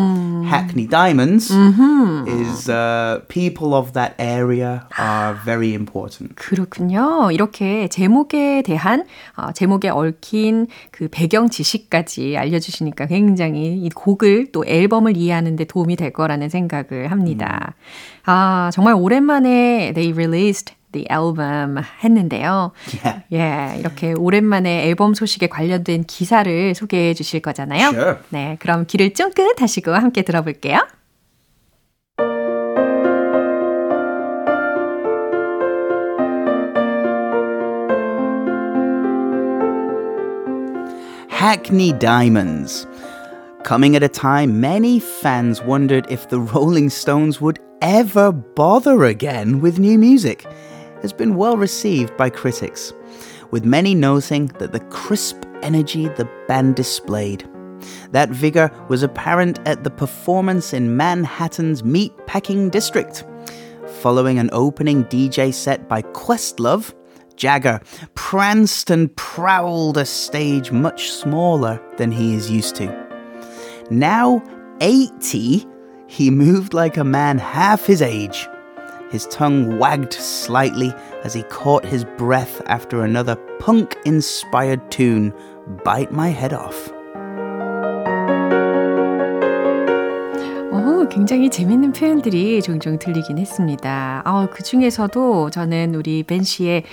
Hackney 0.45 0.87
Diamonds 0.87 1.51
is 1.51 2.69
uh, 2.69 3.21
people 3.29 3.75
of 3.75 3.93
that 3.95 4.15
area 4.19 4.87
are 4.99 5.35
very 5.45 5.75
important. 5.75 6.37
그렇군요. 6.37 7.31
이렇게 7.33 7.89
제목에 7.89 8.63
대한 8.63 9.05
어, 9.37 9.53
제목에 9.53 9.89
얽힌 9.89 10.67
그 10.91 11.09
배경 11.11 11.49
지식까지 11.49 12.37
알려주시니까 12.37 13.07
굉장히 13.07 13.77
이 13.77 13.89
곡을 13.91 14.53
또 14.53 14.65
앨범을 14.67 15.17
이해하는 15.17 15.57
데 15.57 15.65
도움이 15.65 15.97
될 15.97 16.13
거라는 16.13 16.49
생각을 16.49 17.11
합니다. 17.11 17.75
아 18.25 18.71
정말 18.73 18.95
오랜만에 18.95 19.93
they 19.95 20.13
released 20.13 20.75
the 20.95 21.07
album 21.11 21.83
했는데요. 22.03 22.73
Yeah. 23.05 23.25
예, 23.33 23.79
이렇게 23.79 24.15
오랜만에 24.15 24.87
앨범 24.89 25.13
소식에 25.13 25.49
관련된 25.49 26.05
기사를 26.05 26.75
소개해 26.75 27.13
주실 27.13 27.41
거잖아요. 27.41 27.89
Sure. 27.89 28.17
네, 28.31 28.57
그럼 28.61 28.87
귀를 28.87 29.13
쫑긋 29.13 29.61
하시고 29.61 29.93
함께 29.93 30.23
들어볼게요. 30.23 30.79
Hackney 41.29 41.93
Diamonds. 41.93 42.87
Coming 43.65 43.97
at 43.97 44.03
a 44.03 44.09
time 44.09 44.61
many 44.61 44.99
fans 44.99 45.61
wondered 45.63 46.07
if 46.11 46.29
the 46.29 46.41
Rolling 46.41 46.89
Stones 46.89 47.41
would 47.41 47.59
ever 47.83 48.33
bother 48.33 49.05
again 49.05 49.61
with 49.61 49.79
new 49.79 49.99
music, 49.99 50.47
has 51.05 51.13
been 51.13 51.35
well 51.35 51.59
received 51.59 52.17
by 52.17 52.31
critics, 52.31 52.95
with 53.51 53.63
many 53.63 53.95
noting 53.95 54.47
that 54.59 54.73
the 54.73 54.81
crisp 54.81 55.37
energy 55.61 56.09
the 56.09 56.27
band 56.49 56.77
displayed. 56.77 57.47
That 58.13 58.31
vigour 58.31 58.71
was 58.89 59.03
apparent 59.03 59.61
at 59.67 59.85
the 59.85 59.91
performance 59.91 60.73
in 60.73 60.97
Manhattan's 60.97 61.83
meatpacking 61.83 62.71
district. 62.71 63.23
Following 64.01 64.39
an 64.39 64.49
opening 64.55 65.05
DJ 65.05 65.53
set 65.53 65.91
by 65.91 66.01
Questlove, 66.01 66.95
Jagger 67.37 67.83
pranced 68.15 68.89
and 68.89 69.15
prowled 69.15 69.99
a 69.99 70.07
stage 70.07 70.73
much 70.73 71.11
smaller 71.11 71.83
than 71.99 72.13
he 72.13 72.35
is 72.35 72.51
used 72.51 72.77
to. 72.77 72.89
Now 73.91 74.43
80, 74.81 75.67
he 76.07 76.31
moved 76.31 76.73
like 76.73 76.97
a 76.97 77.05
man 77.05 77.37
half 77.37 77.85
his 77.85 78.01
age. 78.01 78.49
His 79.12 79.26
tongue 79.28 79.80
wagged 79.80 80.14
slightly 80.14 80.94
as 81.24 81.34
he 81.34 81.44
caught 81.44 81.84
his 81.84 82.06
breath 82.18 82.62
after 82.68 83.04
another 83.04 83.36
punk 83.60 83.98
inspired 84.06 84.82
tune, 84.92 85.34
Bite 85.84 86.12
My 86.12 86.30
Head 86.30 86.54
Off. 86.54 86.92
어, 90.72 91.08
굉장히 91.10 91.50
재밌는 91.50 91.94
표현들이 91.94 92.62
종종 92.62 93.00
들리긴 93.00 93.38
했습니다. 93.38 94.22
아, 94.26 94.48
그 94.52 94.64
중에서도 94.64 95.50
저는 95.50 95.96
우리 95.96 96.24
벤 96.24 96.44
씨의 96.44 96.84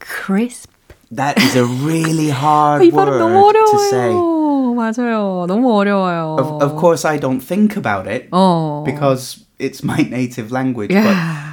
crisp 0.00 0.70
That 1.14 1.38
is 1.40 1.56
a 1.56 1.62
really 1.62 2.30
hard 2.30 2.82
이 2.84 2.90
발음 2.90 3.18
너무 3.18 3.34
word 3.44 3.58
to 3.70 3.78
say. 3.78 4.08
어려워요. 4.10 4.74
맞아요. 4.74 5.44
너무 5.46 5.72
어려워요. 5.76 6.36
Of, 6.40 6.64
of 6.64 6.76
course, 6.80 7.04
I 7.06 7.20
don't 7.20 7.40
think 7.40 7.76
about 7.76 8.08
it 8.10 8.28
어. 8.32 8.82
because 8.86 9.44
it's 9.58 9.84
my 9.84 9.98
native 10.08 10.50
language, 10.50 10.90
Yeah. 10.90 11.04
but 11.04 11.45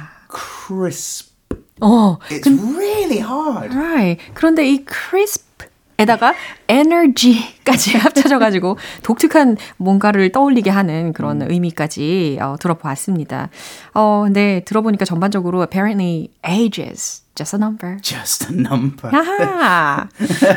crisp. 0.65 1.35
어. 1.81 2.17
It's 2.29 2.47
really 2.47 3.19
hard. 3.19 3.75
Right. 3.75 4.21
그런데 4.33 4.67
이 4.67 4.85
crisp에다가 4.85 6.33
energy까지 6.69 7.97
합쳐져가지고 7.97 8.77
독특한 9.03 9.57
뭔가를 9.77 10.31
떠올리게 10.31 10.69
하는 10.69 11.13
그런 11.13 11.41
의미까지 11.41 12.37
어, 12.41 12.55
들어보았습니다. 12.59 13.49
어, 13.93 14.21
근데 14.25 14.63
들어보니까 14.65 15.05
전반적으로 15.05 15.61
apparently 15.61 16.29
age 16.47 16.81
is 16.81 17.23
just 17.35 17.55
a 17.55 17.59
number. 17.59 17.97
Just 18.01 18.47
a 18.49 18.57
number. 18.57 19.13
아하. 19.13 20.07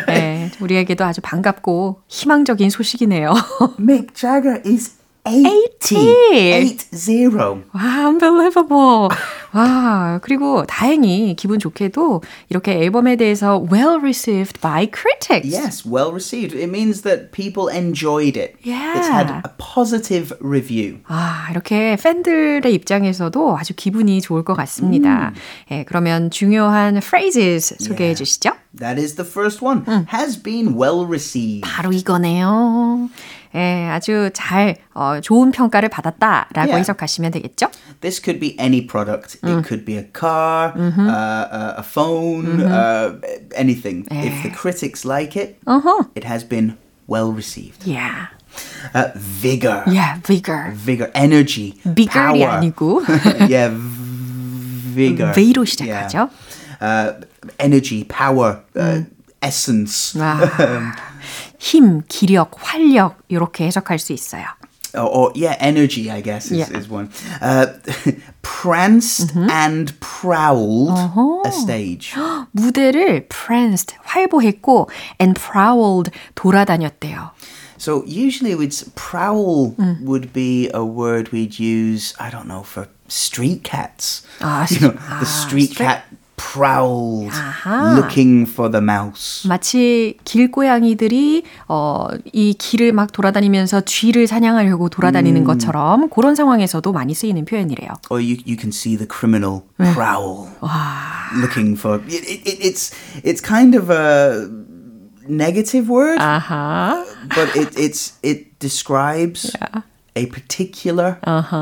네, 0.06 0.50
우리에게도 0.60 1.04
아주 1.04 1.20
반갑고 1.20 2.02
희망적인 2.06 2.70
소식이네요. 2.70 3.34
Mick 3.80 4.14
Jagger 4.14 4.62
is 4.64 4.97
80. 5.28 5.94
80. 6.50 6.90
80. 6.90 7.64
와, 7.72 8.08
unbelievable. 8.08 9.08
와, 9.52 10.18
그리고 10.22 10.64
다행히 10.66 11.34
기분 11.36 11.58
좋게도 11.58 12.22
이렇게 12.50 12.72
앨범에 12.82 13.16
대해서 13.16 13.58
well 13.70 13.98
received 14.00 14.60
by 14.60 14.86
critics. 14.86 15.48
Yes, 15.54 15.86
well 15.88 16.10
received. 16.12 16.54
It 16.54 16.68
means 16.68 17.02
that 17.02 17.32
people 17.32 17.68
enjoyed 17.74 18.36
it. 18.36 18.56
It's 18.62 19.08
had 19.08 19.28
Yeah. 19.28 19.42
a 19.44 19.50
positive 19.58 20.34
review. 20.40 20.98
아, 21.08 21.48
이렇게 21.50 21.96
팬들의 21.96 22.72
입장에서도 22.74 23.56
아주 23.56 23.74
기분이 23.74 24.20
좋을 24.20 24.44
것 24.44 24.54
같습니다. 24.54 25.32
예, 25.70 25.84
그러면 25.84 26.30
중요한 26.30 26.98
phrases 26.98 27.74
소개해 27.78 28.14
주시죠. 28.14 28.50
That 28.78 29.00
is 29.00 29.16
the 29.16 29.28
first 29.28 29.64
one. 29.64 29.84
Has 30.12 30.40
been 30.40 30.74
well 30.78 31.04
received. 31.06 31.62
바로 31.62 31.90
이거네요. 31.92 33.08
예, 33.54 33.88
아주 33.88 34.30
잘 34.34 34.76
어, 34.94 35.20
좋은 35.20 35.50
평가를 35.52 35.88
받았다라고 35.88 36.68
Yeah. 36.68 36.78
해석하시면 36.80 37.30
되겠죠? 37.32 37.70
This 38.00 38.20
could 38.22 38.38
be 38.40 38.54
any 38.60 38.86
product. 38.86 39.38
It 39.42 39.66
could 39.66 39.84
be 39.84 39.96
a 39.96 40.04
car, 40.12 40.72
uh, 40.76 41.00
uh, 41.08 41.74
a 41.78 41.82
phone, 41.82 42.60
uh, 42.62 43.18
anything. 43.56 44.06
If 44.10 44.42
the 44.42 44.50
critics 44.50 45.04
like 45.04 45.36
it, 45.36 45.58
어허. 45.66 46.10
it 46.14 46.24
has 46.24 46.44
been 46.46 46.76
well 47.06 47.32
received. 47.32 47.86
Yeah. 47.86 48.28
Uh, 48.94 49.10
vigor. 49.16 49.82
Yeah, 49.86 50.18
vigor. 50.24 50.72
Vigor, 50.74 51.10
energy, 51.14 51.74
bigger이 51.84 52.40
power. 52.44 52.58
아니고 52.60 53.02
yeah, 53.48 53.70
vigor. 54.94 55.32
V로 55.32 55.64
Yeah. 55.64 56.06
시작하죠. 56.06 56.30
Uh, 56.80 57.12
energy, 57.58 58.04
power, 58.04 58.60
uh, 58.76 59.02
essence. 59.42 60.14
와. 60.18 60.38
힘, 61.59 62.01
기력, 62.07 62.51
활력 62.59 63.17
이렇게 63.29 63.65
해석할 63.65 63.99
수 63.99 64.13
있어요. 64.13 64.45
or, 64.95 65.09
or 65.09 65.31
yeah, 65.33 65.55
energy, 65.59 66.11
I 66.11 66.21
guess, 66.21 66.51
is, 66.51 66.59
Yeah. 66.69 66.77
is 66.77 66.87
one. 66.87 67.09
Uh, 67.41 67.65
pranced 68.43 69.33
and 69.49 69.91
prowled 69.99 70.91
a 71.45 71.51
stage. 71.51 72.13
무대를 72.55 73.27
pranced, 73.27 73.95
활보했고 74.05 74.89
and 75.19 75.39
prowled, 75.39 76.11
돌아다녔대요. 76.35 77.31
So 77.77 78.03
usually 78.05 78.51
it's 78.53 78.85
prowl 78.95 79.75
would 80.01 80.31
be 80.31 80.69
a 80.73 80.85
word 80.85 81.31
we'd 81.33 81.59
use, 81.59 82.13
I 82.19 82.29
don't 82.29 82.47
know, 82.47 82.61
for 82.63 82.87
street 83.09 83.63
cats. 83.63 84.21
Ah, 84.41 84.67
you 84.69 84.79
know, 84.79 84.95
ah, 84.99 85.19
the 85.19 85.25
street 85.25 85.71
street- 85.73 85.85
cat 85.85 86.03
prowled 86.37 87.31
아하. 87.31 87.95
looking 87.95 88.49
for 88.49 88.69
the 88.71 88.81
mouse. 88.83 89.47
마치 89.47 90.17
길고양이들이 90.23 91.43
어, 91.67 92.07
이 92.31 92.53
길을 92.53 92.91
막 92.91 93.11
돌아다니면서 93.11 93.81
쥐를 93.81 94.27
사냥하려고 94.27 94.89
돌아다니는 94.89 95.43
것처럼 95.43 96.09
그런 96.09 96.35
상황에서도 96.35 96.91
많이 96.91 97.13
쓰이는 97.13 97.45
표현이래요. 97.45 97.89
Or 98.09 98.19
you, 98.21 98.37
you 98.45 98.57
can 98.57 98.69
see 98.69 98.97
the 98.97 99.07
criminal 99.07 99.61
prowl 99.93 100.49
looking 101.39 101.77
for 101.79 102.01
it, 102.07 102.23
it, 102.27 102.41
it- 102.49 102.61
it's 102.61 102.91
it's 103.23 103.41
kind 103.41 103.75
of 103.77 103.89
a 103.91 104.47
negative 105.27 105.89
word 105.89 106.19
아하. 106.19 107.05
but 107.33 107.55
it 107.55 107.73
it's 107.77 108.13
it 108.21 108.59
describes 108.59 109.51
A 110.18 110.26
particular 110.28 111.16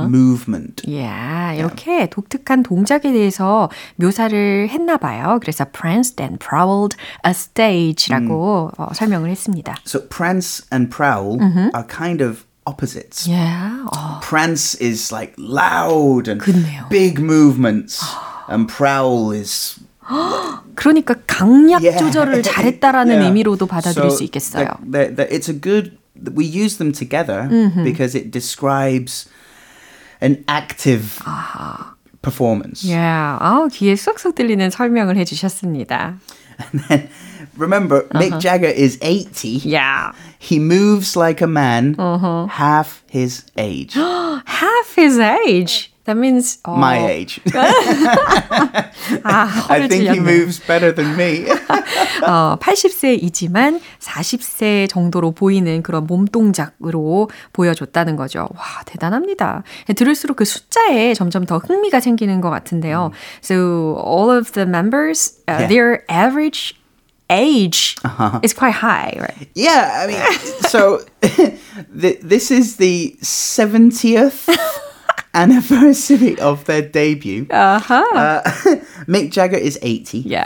movement 0.09 0.83
야, 0.99 1.53
이렇게 1.55 2.09
독특한 2.09 2.63
동작에 2.63 3.01
대해서 3.13 3.69
묘사를 3.97 4.69
했나 4.71 4.97
봐요. 4.97 5.39
그래서 5.41 5.65
pranced 5.67 6.23
and 6.23 6.39
prowled 6.39 6.97
a 7.27 7.31
stage라고 7.31 8.71
어, 8.79 8.89
설명을 8.95 9.31
했습니다. 9.31 9.77
so 9.87 10.01
prance 10.09 10.65
and 10.73 10.91
prowl 10.95 11.39
are 11.75 11.85
kind 11.87 12.23
of 12.25 12.45
opposites 12.67 13.29
Yeah. 13.31 13.85
어, 13.93 14.21
prance 14.21 14.77
is 14.81 15.13
like 15.15 15.35
loud 15.39 16.29
and 16.31 16.43
그렇네요. 16.43 16.89
big 16.89 17.21
movements 17.23 18.03
and 18.51 18.67
prowl 18.73 19.33
is 19.35 19.77
그러니까 20.75 21.15
강약 21.27 21.83
Yeah. 21.83 21.99
조절을 21.99 22.43
잘했다라는 22.43 23.13
Yeah. 23.15 23.27
의미로도 23.29 23.67
받아들일 23.67 24.11
So 24.11 24.17
수 24.19 24.25
있겠어요. 24.25 24.67
they're- 24.67 24.91
they're- 24.91 25.17
they're- 25.17 25.31
it's 25.33 25.49
a 25.51 25.61
good. 25.61 25.99
We 26.34 26.46
use 26.46 26.78
them 26.78 26.92
together 26.92 27.48
because 27.84 28.16
it 28.16 28.32
describes 28.32 29.28
an 30.22 30.44
active 30.48 31.20
performance. 32.22 32.84
Yeah. 32.84 33.38
아, 33.42 33.68
귀에 33.72 33.96
쏙쏙 33.96 34.36
들리는 34.36 34.70
설명을 34.70 35.18
해주셨습니다. 35.18 36.20
And 36.60 36.84
then 36.88 37.10
remember, 37.58 38.04
Mick 38.14 38.40
Jagger 38.40 38.68
is 38.70 39.00
80. 39.02 39.62
Yeah. 39.66 40.12
He 40.38 40.60
moves 40.60 41.16
like 41.16 41.42
a 41.42 41.48
man 41.48 41.96
half 42.50 43.04
his 43.10 43.44
age. 43.58 43.96
Half 43.96 44.96
his 44.96 45.18
age. 45.18 45.92
That 46.06 46.18
means 46.18 46.60
어, 46.64 46.76
My 46.78 46.98
age. 46.98 47.40
아, 49.24 49.46
I 49.70 49.82
허를 49.82 49.88
think 49.88 50.08
he 50.10 50.16
찔렸네. 50.18 50.20
moves 50.20 50.60
better 50.66 50.94
than 50.96 51.14
me. 51.16 51.46
어, 52.26 52.58
80세이지만 52.60 53.80
40세 54.00 54.90
정도로 54.90 55.32
보이는 55.32 55.84
그런 55.84 56.08
몸 56.08 56.26
동작으로 56.26 57.30
보여줬다는 57.54 58.16
거죠. 58.16 58.48
와, 58.56 58.64
대단합니다. 58.86 59.64
들을수록 59.96 60.38
그 60.38 60.46
숫자에 60.46 61.14
점점 61.14 61.46
더 61.46 61.58
흥미가 61.60 62.00
생기는 62.00 62.42
것 62.42 62.50
같은데요. 62.50 63.12
So 63.44 63.96
all 64.06 64.30
of 64.36 64.52
the 64.54 64.66
members, 64.68 65.38
uh, 65.48 65.62
Yeah. 65.62 65.68
their 65.68 66.04
average 66.10 66.76
age 67.30 67.96
is 68.44 68.54
quite 68.54 68.74
high, 68.74 69.14
right? 69.20 69.48
yeah, 69.56 70.04
I 70.04 70.08
mean, 70.08 70.20
so 70.68 71.00
th- 71.22 72.20
this 72.22 72.52
is 72.52 72.76
the 72.78 73.16
70th 73.22 74.48
anniversary 75.36 76.38
of 76.40 76.66
their 76.66 76.82
debut. 76.82 77.48
Uh-huh. 77.50 78.04
Uh, 78.16 78.42
Mick 79.08 79.32
Jagger 79.32 79.58
is 79.58 79.80
80. 79.82 80.20
Yeah. 80.20 80.46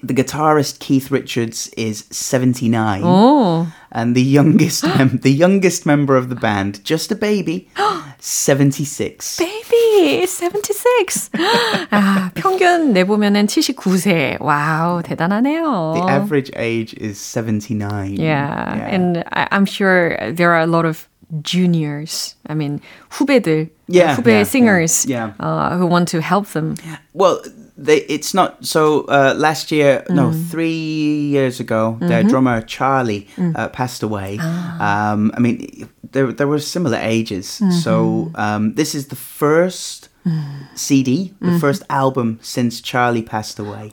The 0.00 0.14
guitarist 0.14 0.78
Keith 0.78 1.10
Richards 1.10 1.68
is 1.76 2.04
79. 2.12 3.02
오, 3.02 3.66
And 3.90 4.14
the 4.14 4.22
youngest 4.22 4.86
mem- 4.86 5.18
the 5.22 5.32
youngest 5.32 5.86
member 5.86 6.14
of 6.16 6.28
the 6.28 6.36
band, 6.36 6.78
just 6.84 7.10
a 7.10 7.16
baby, 7.16 7.68
76. 8.20 9.38
baby, 9.38 10.24
76. 10.26 11.30
아, 11.90 12.30
평균 12.34 12.92
내보면은 12.92 13.46
79세. 13.46 14.36
와우, 14.40 15.02
대단하네요. 15.02 15.94
The 15.96 16.08
average 16.08 16.52
age 16.54 16.94
is 17.00 17.18
79. 17.18 18.14
Yeah, 18.16 18.86
and 18.88 19.24
I, 19.32 19.48
I'm 19.50 19.66
sure 19.66 20.16
there 20.32 20.52
are 20.52 20.60
a 20.60 20.66
lot 20.66 20.84
of 20.84 21.08
juniors. 21.42 22.34
I 22.46 22.54
mean, 22.54 22.80
후배들, 23.10 23.70
Yeah, 23.88 24.16
후배 24.16 24.26
yeah, 24.40 24.42
singers, 24.44 25.06
yeah, 25.06 25.32
Uh, 25.40 25.76
who 25.78 25.86
want 25.86 26.08
to 26.08 26.20
help 26.20 26.48
them. 26.52 26.74
Well, 27.14 27.40
they, 27.76 27.98
it's 28.08 28.34
not 28.34 28.64
so. 28.64 29.02
Uh, 29.08 29.34
last 29.36 29.70
year, 29.70 30.04
no, 30.10 30.30
Mm. 30.30 30.50
three 30.50 31.28
years 31.30 31.60
ago, 31.60 31.96
their 32.00 32.20
Mm-hmm. 32.20 32.28
drummer 32.28 32.60
Charlie 32.62 33.26
Mm. 33.36 33.56
uh, 33.56 33.68
passed 33.68 34.02
away. 34.02 34.38
Ah. 34.40 35.12
Um, 35.12 35.30
I 35.36 35.40
mean, 35.40 35.88
there 36.12 36.32
there 36.32 36.48
were 36.48 36.58
similar 36.60 36.98
ages. 37.00 37.60
Mm-hmm. 37.60 37.70
So 37.80 38.30
um, 38.34 38.74
this 38.74 38.94
is 38.94 39.06
the 39.08 39.16
first 39.16 40.08
Mm. 40.26 40.68
CD, 40.74 41.32
Mm-hmm. 41.40 41.52
the 41.54 41.58
first 41.60 41.82
album 41.88 42.38
since 42.42 42.80
Charlie 42.82 43.22
passed 43.22 43.58
away. 43.58 43.92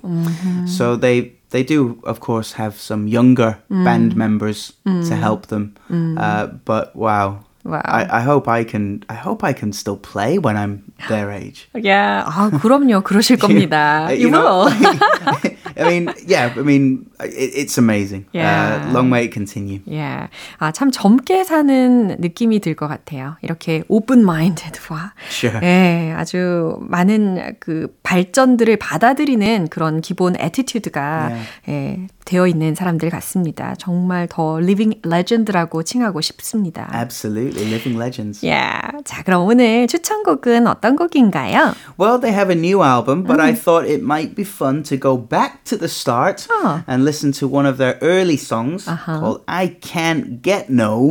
So 0.67 0.95
they 0.97 1.31
they 1.49 1.63
do, 1.63 1.97
of 2.03 2.19
course, 2.19 2.53
have 2.59 2.75
some 2.79 3.07
younger 3.07 3.57
Mm. 3.71 3.83
band 3.85 4.15
members 4.15 4.73
to 4.85 5.15
help 5.15 5.47
them. 5.47 5.73
Uh, 5.89 6.47
but 6.65 6.95
wow. 6.95 7.45
Wow. 7.65 7.81
I, 7.83 8.19
I 8.19 8.21
hope 8.21 8.45
I 8.47 8.61
can. 8.63 9.01
I 9.09 9.15
hope 9.17 9.41
I 9.43 9.49
can 9.51 9.73
still 9.73 9.97
play 9.97 10.37
when 10.37 10.53
I'm 10.55 10.83
their 11.09 11.31
age. 11.33 11.65
Yeah, 11.73 12.21
아, 12.29 12.51
그럼요. 12.61 13.01
그러실 13.01 13.37
겁니다. 13.41 14.05
Uh, 14.05 14.13
You 14.13 14.29
know, 14.29 14.69
will. 14.69 15.58
I 15.76 15.88
mean, 15.88 16.14
yeah. 16.26 16.52
I 16.56 16.62
mean, 16.62 17.06
it, 17.20 17.50
it's 17.54 17.78
amazing. 17.78 18.26
Yeah. 18.32 18.84
Uh, 18.88 18.92
long 18.92 19.08
may 19.10 19.24
it 19.24 19.32
continue. 19.32 19.80
Yeah. 19.86 20.28
아, 20.58 20.72
참 20.72 20.90
젊게 20.90 21.44
사는 21.44 22.16
느낌이 22.18 22.60
들 22.60 22.74
것 22.74 22.88
같아요. 22.88 23.36
이렇게 23.42 23.82
open 23.88 24.22
minded와 24.22 25.12
Sure. 25.28 25.60
예, 25.62 26.12
아주 26.16 26.76
많은 26.80 27.56
그 27.60 27.88
발전들을 28.02 28.76
받아들이는 28.76 29.68
그런 29.68 30.00
기본 30.00 30.34
애티튜드가 30.38 31.30
예, 31.68 32.06
되어 32.30 32.46
있는 32.46 32.76
사람들 32.76 33.10
같습니다. 33.10 33.74
정말 33.76 34.28
더 34.30 34.60
living 34.60 35.00
legend라고 35.04 35.82
칭하고 35.82 36.20
싶습니다. 36.20 36.88
Absolutely, 36.94 37.66
living 37.66 37.98
legends. 38.00 38.46
Yeah. 38.46 39.02
자, 39.04 39.24
그럼 39.24 39.42
오늘 39.48 39.88
추천곡은 39.88 40.68
어떤 40.68 40.94
곡인가요? 40.94 41.74
Well, 41.98 42.20
they 42.20 42.32
have 42.32 42.48
a 42.48 42.56
new 42.56 42.84
album, 42.84 43.24
but 43.24 43.40
I 43.42 43.52
thought 43.52 43.84
it 43.90 44.00
might 44.04 44.36
be 44.36 44.44
fun 44.44 44.84
to 44.84 44.96
go 44.96 45.18
back 45.18 45.64
to 45.64 45.76
the 45.76 45.88
start 45.88 46.46
Oh. 46.62 46.82
and 46.86 47.02
listen 47.04 47.32
to 47.40 47.48
one 47.50 47.66
of 47.66 47.78
their 47.78 47.98
early 48.00 48.36
songs 48.38 48.86
called 48.86 49.42
"I 49.48 49.74
Can't 49.82 50.40
Get 50.40 50.70
No 50.70 51.10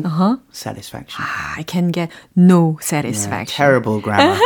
Satisfaction." 0.54 1.20
I 1.20 1.66
can 1.68 1.92
get 1.92 2.08
no 2.38 2.80
Yeah, 2.80 3.04
satisfaction. 3.04 3.52
terrible 3.52 4.00
grammar. 4.00 4.40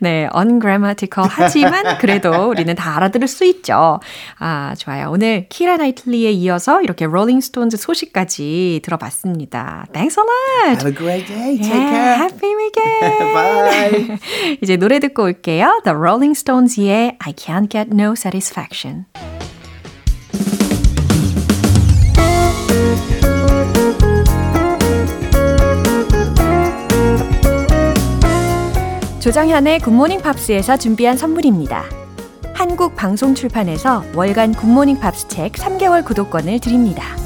네, 0.00 0.26
ungrammatical 0.34 1.28
하지만 1.30 1.98
그래도 1.98 2.48
우리는 2.48 2.74
다 2.74 2.96
알아들을 2.96 3.28
수 3.28 3.44
있죠. 3.44 4.00
아, 4.38 4.74
좋아요. 4.78 5.10
오늘 5.10 5.46
키라 5.50 5.76
나이틀리에 5.82 6.30
이어서 6.32 6.80
이렇게 6.80 7.06
롤링스톤즈 7.06 7.76
소식까지 7.76 8.80
들어봤습니다. 8.84 9.86
Thanks 9.92 10.18
a 10.18 10.24
lot. 10.24 10.84
have 10.84 10.90
a 10.90 10.94
great 10.94 11.26
day. 11.26 11.58
Take 11.58 11.70
Yeah, 11.70 11.90
care. 11.90 12.14
happy 12.16 12.54
weekend. 12.54 13.32
Bye. 13.34 14.18
이제 14.62 14.76
노래 14.76 15.00
듣고 15.00 15.24
올게요. 15.24 15.80
The 15.84 15.96
Rolling 15.96 16.36
Stones의 16.38 17.16
I 17.18 17.32
Can't 17.32 17.70
Get 17.70 17.90
No 17.92 18.12
Satisfaction. 18.16 19.06
조정현의 29.20 29.78
굿모닝 29.80 30.20
팝스에서 30.20 30.76
준비한 30.76 31.16
선물입니다. 31.16 32.01
한국 32.54 32.94
방송 32.96 33.34
출판에서 33.34 34.04
월간 34.14 34.54
굿모닝 34.54 35.00
팝스 35.00 35.28
책 35.28 35.52
3개월 35.52 36.04
구독권을 36.04 36.60
드립니다. 36.60 37.22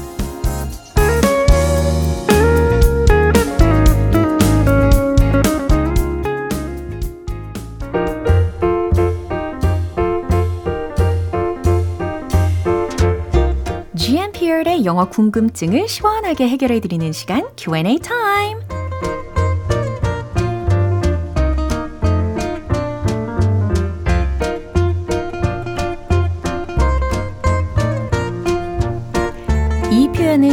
영어 14.87 15.09
궁금증을 15.09 15.89
시원하게 15.89 16.47
해결해 16.47 16.79
드리는 16.79 17.11
시간 17.11 17.45
Q&A 17.57 17.99
타임. 17.99 18.66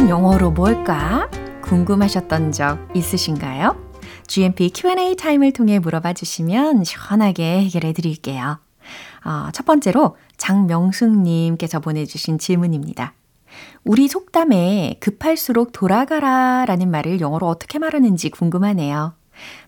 이 0.05 0.07
표현은 0.07 0.09
영어로 0.09 0.51
뭘까? 0.51 1.29
궁금하셨던 1.63 2.51
적 2.51 2.77
있으신가요? 2.93 3.75
GMP 4.27 4.71
Q&A 4.73 5.15
타임을 5.15 5.51
통해 5.51 5.79
물어봐 5.79 6.13
주시면 6.13 6.83
시원하게 6.83 7.63
해결해 7.63 7.91
드릴게요. 7.93 8.59
어, 9.25 9.49
첫 9.51 9.65
번째로 9.65 10.15
장명숙님께서 10.37 11.79
보내주신 11.79 12.37
질문입니다. 12.37 13.13
우리 13.83 14.07
속담에 14.07 14.97
급할수록 14.99 15.71
돌아가라 15.71 16.65
라는 16.65 16.91
말을 16.91 17.19
영어로 17.19 17.47
어떻게 17.47 17.79
말하는지 17.79 18.29
궁금하네요. 18.29 19.13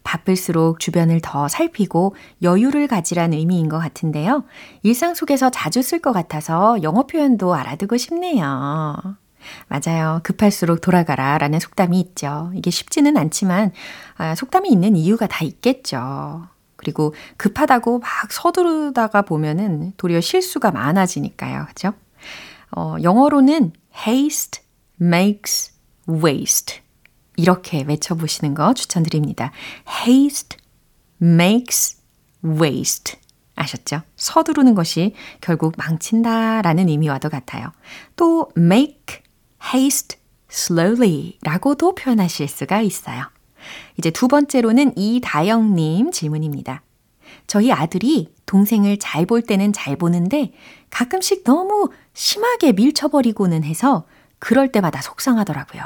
바쁠수록 0.03 0.79
주변을 0.79 1.19
더 1.21 1.47
살피고 1.47 2.15
여유를 2.43 2.87
가지란 2.87 3.33
의미인 3.33 3.69
것 3.69 3.79
같은데요. 3.79 4.43
일상 4.83 5.15
속에서 5.15 5.49
자주 5.49 5.81
쓸 5.81 5.99
것 5.99 6.13
같아서 6.13 6.81
영어 6.83 7.07
표현도 7.07 7.55
알아두고 7.55 7.97
싶네요. 7.97 9.17
맞아요. 9.67 10.19
급할수록 10.23 10.81
돌아가라 10.81 11.37
라는 11.37 11.59
속담이 11.59 11.99
있죠. 11.99 12.51
이게 12.55 12.71
쉽지는 12.71 13.17
않지만, 13.17 13.71
아, 14.17 14.35
속담이 14.35 14.69
있는 14.69 14.95
이유가 14.95 15.27
다 15.27 15.43
있겠죠. 15.43 16.47
그리고 16.75 17.13
급하다고 17.37 17.99
막 17.99 18.31
서두르다가 18.31 19.23
보면은 19.23 19.93
도리어 19.97 20.21
실수가 20.21 20.71
많아지니까요. 20.71 21.65
그죠? 21.67 21.93
어, 22.75 22.95
영어로는 23.01 23.73
haste 24.07 24.63
makes 25.01 25.73
waste. 26.07 26.81
이렇게 27.35 27.83
외쳐보시는 27.83 28.53
거 28.53 28.73
추천드립니다. 28.73 29.51
haste 30.05 30.57
makes 31.21 31.97
waste. 32.43 33.19
아셨죠? 33.55 34.01
서두르는 34.15 34.75
것이 34.75 35.15
결국 35.41 35.73
망친다 35.77 36.61
라는 36.61 36.89
의미와도 36.89 37.29
같아요. 37.29 37.71
또 38.15 38.51
make 38.55 39.21
haste 39.63 40.17
slowly 40.49 41.37
라고도 41.41 41.95
표현하실 41.95 42.47
수가 42.47 42.81
있어요. 42.81 43.23
이제 43.97 44.11
두 44.11 44.27
번째로는 44.27 44.97
이다영님 44.97 46.11
질문입니다. 46.11 46.83
저희 47.47 47.71
아들이 47.71 48.33
동생을 48.45 48.97
잘 48.99 49.25
볼 49.25 49.41
때는 49.41 49.73
잘 49.73 49.95
보는데 49.97 50.53
가끔씩 50.89 51.43
너무 51.43 51.89
심하게 52.13 52.71
밀쳐버리고는 52.71 53.63
해서 53.63 54.05
그럴 54.39 54.71
때마다 54.71 55.01
속상하더라고요. 55.01 55.83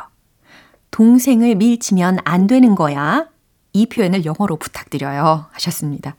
동생을 0.92 1.56
밀치면 1.56 2.20
안 2.24 2.48
되는 2.48 2.76
거야. 2.76 3.31
이 3.74 3.86
표현을 3.86 4.26
영어로 4.26 4.58
부탁드려요. 4.58 5.46
하셨습니다. 5.52 6.16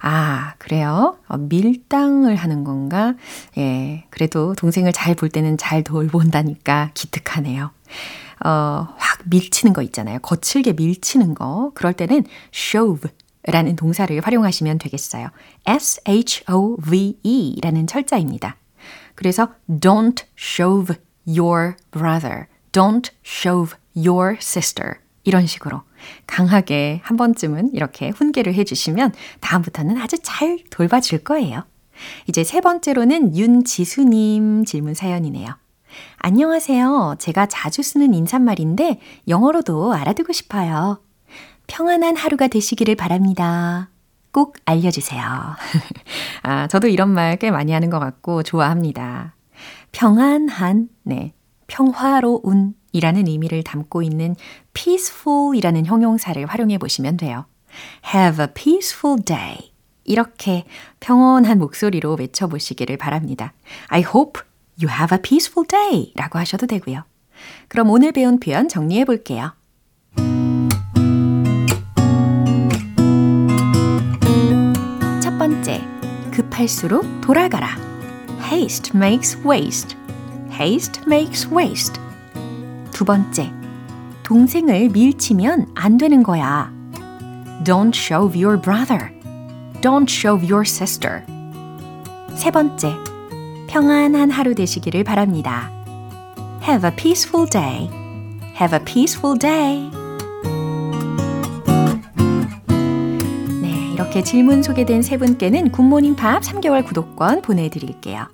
아, 0.00 0.54
그래요? 0.58 1.18
어, 1.28 1.36
밀당을 1.36 2.36
하는 2.36 2.64
건가? 2.64 3.14
예, 3.58 4.04
그래도 4.10 4.54
동생을 4.54 4.92
잘 4.92 5.14
볼 5.14 5.28
때는 5.28 5.56
잘 5.58 5.84
돌본다니까 5.84 6.90
기특하네요. 6.94 7.70
어, 8.44 8.88
확 8.96 9.20
밀치는 9.26 9.72
거 9.74 9.82
있잖아요. 9.82 10.18
거칠게 10.20 10.72
밀치는 10.72 11.34
거. 11.34 11.70
그럴 11.74 11.92
때는 11.92 12.24
shove 12.52 13.10
라는 13.46 13.76
동사를 13.76 14.18
활용하시면 14.20 14.78
되겠어요. 14.78 15.28
S-H-O-V-E 15.66 17.60
라는 17.62 17.86
철자입니다. 17.86 18.56
그래서 19.14 19.48
don't 19.68 20.24
shove 20.38 20.96
your 21.26 21.76
brother. 21.92 22.46
Don't 22.72 23.10
shove 23.24 23.76
your 23.94 24.36
sister. 24.40 24.94
이런 25.24 25.46
식으로 25.46 25.82
강하게 26.26 27.00
한 27.02 27.16
번쯤은 27.16 27.70
이렇게 27.74 28.10
훈계를 28.10 28.54
해주시면 28.54 29.12
다음부터는 29.40 29.98
아주 29.98 30.18
잘 30.22 30.58
돌봐줄 30.70 31.24
거예요. 31.24 31.64
이제 32.26 32.44
세 32.44 32.60
번째로는 32.60 33.36
윤지수님 33.36 34.64
질문 34.64 34.94
사연이네요. 34.94 35.56
안녕하세요. 36.18 37.16
제가 37.18 37.46
자주 37.46 37.82
쓰는 37.82 38.14
인사말인데 38.14 39.00
영어로도 39.28 39.92
알아두고 39.94 40.32
싶어요. 40.32 41.00
평안한 41.66 42.16
하루가 42.16 42.48
되시기를 42.48 42.94
바랍니다. 42.96 43.88
꼭 44.32 44.56
알려주세요. 44.64 45.22
아, 46.42 46.66
저도 46.66 46.88
이런 46.88 47.10
말 47.10 47.36
꽤 47.36 47.50
많이 47.50 47.72
하는 47.72 47.88
것 47.90 48.00
같고 48.00 48.42
좋아합니다. 48.42 49.34
평안한, 49.92 50.88
네, 51.04 51.32
평화로운 51.68 52.74
이라는 52.94 53.26
의미를 53.26 53.62
담고 53.62 54.02
있는 54.02 54.36
peaceful 54.72 55.56
이라는 55.56 55.84
형용사를 55.84 56.46
활용해 56.46 56.78
보시면 56.78 57.18
돼요. 57.18 57.44
have 58.14 58.42
a 58.42 58.48
peaceful 58.54 59.22
day. 59.22 59.72
이렇게 60.04 60.64
평온한 61.00 61.58
목소리로 61.58 62.14
외쳐보시기를 62.14 62.96
바랍니다. 62.96 63.52
I 63.88 64.02
hope 64.02 64.42
you 64.80 64.88
have 64.88 65.16
a 65.16 65.20
peaceful 65.20 65.66
day 65.66 66.12
라고 66.14 66.38
하셔도 66.38 66.66
되고요. 66.66 67.02
그럼 67.68 67.90
오늘 67.90 68.12
배운 68.12 68.38
표현 68.38 68.68
정리해 68.68 69.04
볼게요. 69.04 69.52
첫 75.20 75.36
번째, 75.36 75.82
급할수록 76.32 77.04
돌아가라. 77.22 77.76
Haste 78.52 78.92
makes 78.94 79.36
waste. 79.44 79.96
Haste 80.52 81.02
makes 81.08 81.48
waste. 81.52 82.03
두 82.94 83.04
번째, 83.04 83.50
동생을 84.22 84.88
밀치면 84.90 85.72
안 85.74 85.98
되는 85.98 86.22
거야. 86.22 86.72
Don't 87.64 87.92
shove 87.92 88.40
your 88.40 88.58
brother. 88.58 89.10
Don't 89.82 90.08
shove 90.08 90.48
your 90.48 90.62
sister. 90.62 91.22
세 92.36 92.52
번째, 92.52 92.94
평안한 93.66 94.30
하루 94.30 94.54
되시기를 94.54 95.02
바랍니다. 95.02 95.72
Have 96.62 96.88
a 96.88 96.94
peaceful 96.94 97.50
day. 97.50 97.90
Have 98.60 98.78
a 98.78 98.84
peaceful 98.84 99.36
day. 99.36 99.90
네, 103.60 103.92
이렇게 103.92 104.22
질문 104.22 104.62
소개된 104.62 105.02
세 105.02 105.18
분께는 105.18 105.72
굿모닝 105.72 106.14
팝스 106.14 106.42
3개월 106.42 106.86
구독권 106.86 107.42
보내드릴게요. 107.42 108.28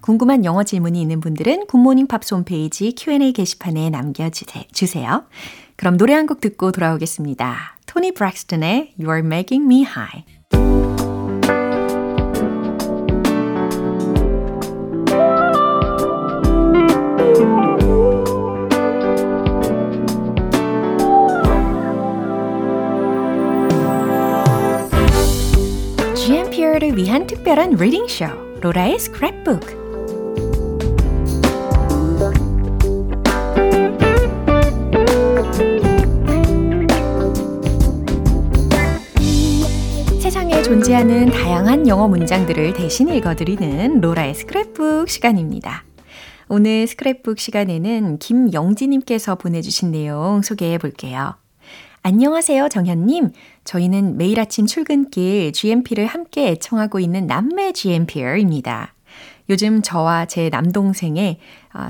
궁금한 0.00 0.44
영어 0.44 0.62
질문이 0.64 1.00
있는 1.00 1.20
분들은 1.20 1.66
굿모닝 1.66 2.06
팝스 2.06 2.34
홈페이지 2.34 2.94
Q&A 2.96 3.32
게시판에 3.32 3.90
남겨주세요. 3.90 5.24
그럼 5.76 5.96
노래 5.96 6.14
한 6.14 6.26
곡 6.26 6.40
듣고 6.40 6.72
돌아오겠습니다. 6.72 7.78
토니 7.86 8.12
브랙스턴의 8.14 8.94
You 8.98 9.10
are 9.12 9.20
making 9.26 9.64
me 9.66 9.82
high. 9.82 10.24
GMP를 26.14 26.96
위한 26.96 27.26
특별한 27.26 27.72
reading 27.72 28.06
쇼 28.08 28.43
로라의 28.64 28.96
스크랩북 28.96 29.84
존재하는 40.64 41.26
다양한 41.26 41.86
영어 41.88 42.08
문장들을 42.08 42.72
대신 42.72 43.10
읽어드리는 43.10 44.00
로라의 44.00 44.32
스크랩북 44.32 45.08
시간입니다. 45.08 45.84
오늘 46.48 46.86
스크랩북 46.86 47.36
시간에는 47.36 48.18
김영지님께서 48.18 49.34
보내주신 49.34 49.90
내용 49.90 50.40
소개해 50.40 50.78
볼게요. 50.78 51.34
안녕하세요, 52.06 52.68
정현님. 52.68 53.32
저희는 53.64 54.18
매일 54.18 54.38
아침 54.38 54.66
출근길 54.66 55.54
GMP를 55.54 56.04
함께 56.04 56.48
애청하고 56.48 57.00
있는 57.00 57.26
남매 57.26 57.72
GMPR입니다. 57.72 58.92
요즘 59.48 59.80
저와 59.80 60.26
제 60.26 60.50
남동생의 60.50 61.38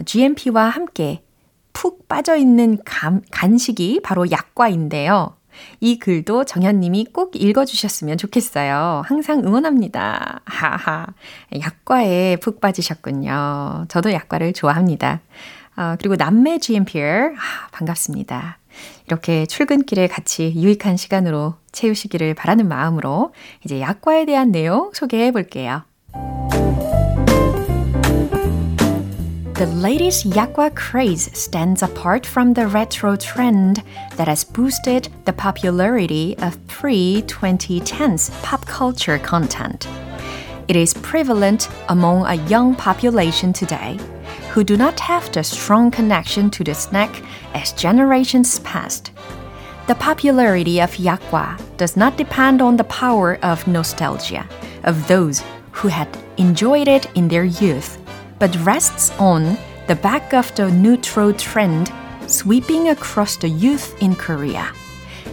GMP와 0.05 0.69
함께 0.69 1.25
푹 1.73 2.07
빠져있는 2.07 2.79
감, 2.85 3.23
간식이 3.33 4.03
바로 4.05 4.31
약과인데요. 4.31 5.37
이 5.81 5.99
글도 5.99 6.45
정현님이 6.45 7.07
꼭 7.13 7.33
읽어주셨으면 7.35 8.17
좋겠어요. 8.17 9.03
항상 9.05 9.41
응원합니다. 9.41 10.43
하하. 10.45 11.07
약과에 11.59 12.37
푹 12.37 12.61
빠지셨군요. 12.61 13.87
저도 13.89 14.13
약과를 14.13 14.53
좋아합니다. 14.53 15.23
어, 15.77 15.97
그리고 15.99 16.15
남매 16.15 16.61
GMPR, 16.61 17.35
아, 17.35 17.69
반갑습니다. 17.73 18.59
이렇게 19.07 19.47
출근길에 19.47 20.09
같이 20.09 20.53
유익한 20.57 20.97
시간으로 20.97 21.55
채우시기를 21.73 22.35
바라는 22.35 22.69
마음으로 22.69 23.33
이제 23.65 23.81
약과에 23.81 24.25
대한 24.25 24.51
내용 24.51 24.91
소개해 24.95 25.33
볼게요. 25.33 25.83
The 29.55 29.71
latest 29.81 30.31
Yakwa 30.31 30.71
craze 30.75 31.31
stands 31.33 31.83
apart 31.85 32.27
from 32.27 32.55
the 32.55 32.67
retro 32.67 33.17
trend 33.17 33.83
that 34.17 34.27
has 34.27 34.45
boosted 34.45 35.11
the 35.27 35.33
popularity 35.33 36.35
of 36.43 36.59
pre 36.67 37.23
2010s 37.23 38.33
pop 38.43 38.67
culture 38.67 39.19
content. 39.19 39.87
It 40.67 40.77
is 40.77 40.93
prevalent 40.95 41.69
among 41.89 42.27
a 42.27 42.35
young 42.49 42.75
population 42.75 43.53
today 43.53 43.97
who 44.55 44.63
do 44.63 44.77
not 44.77 45.01
have 45.01 45.33
the 45.33 45.43
strong 45.43 45.91
connection 45.91 46.49
to 46.49 46.63
the 46.63 46.73
snack 46.73 47.11
as 47.55 47.73
generations 47.73 48.61
passed. 48.61 49.11
The 49.89 49.97
popularity 49.97 50.81
of 50.81 50.93
yakwa 50.93 51.59
does 51.77 51.97
not 51.97 52.17
depend 52.17 52.63
on 52.63 52.77
the 52.77 52.85
power 52.85 53.37
of 53.43 53.67
nostalgia 53.67 54.49
of 54.85 55.09
those 55.09 55.43
who 55.73 55.89
had 55.89 56.07
enjoyed 56.37 56.87
it 56.87 57.05
in 57.17 57.27
their 57.27 57.43
youth, 57.43 57.99
but 58.39 58.55
rests 58.65 59.11
on 59.19 59.59
the 59.89 59.97
back 59.97 60.33
of 60.33 60.55
the 60.55 60.71
neutral 60.71 61.33
trend 61.33 61.93
sweeping 62.29 62.91
across 62.91 63.37
the 63.37 63.49
youth 63.49 64.01
in 64.01 64.15
Korea. 64.15 64.73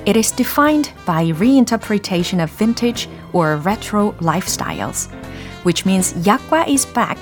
It 0.08 0.18
is 0.18 0.32
defined 0.32 0.94
by 1.06 1.26
reinterpretation 1.26 2.42
of 2.42 2.50
vintage 2.50 3.08
or 3.34 3.58
retro 3.58 4.14
lifestyles, 4.14 5.12
which 5.62 5.86
means 5.86 6.14
yakwa 6.14 6.68
is 6.68 6.88
back, 6.88 7.20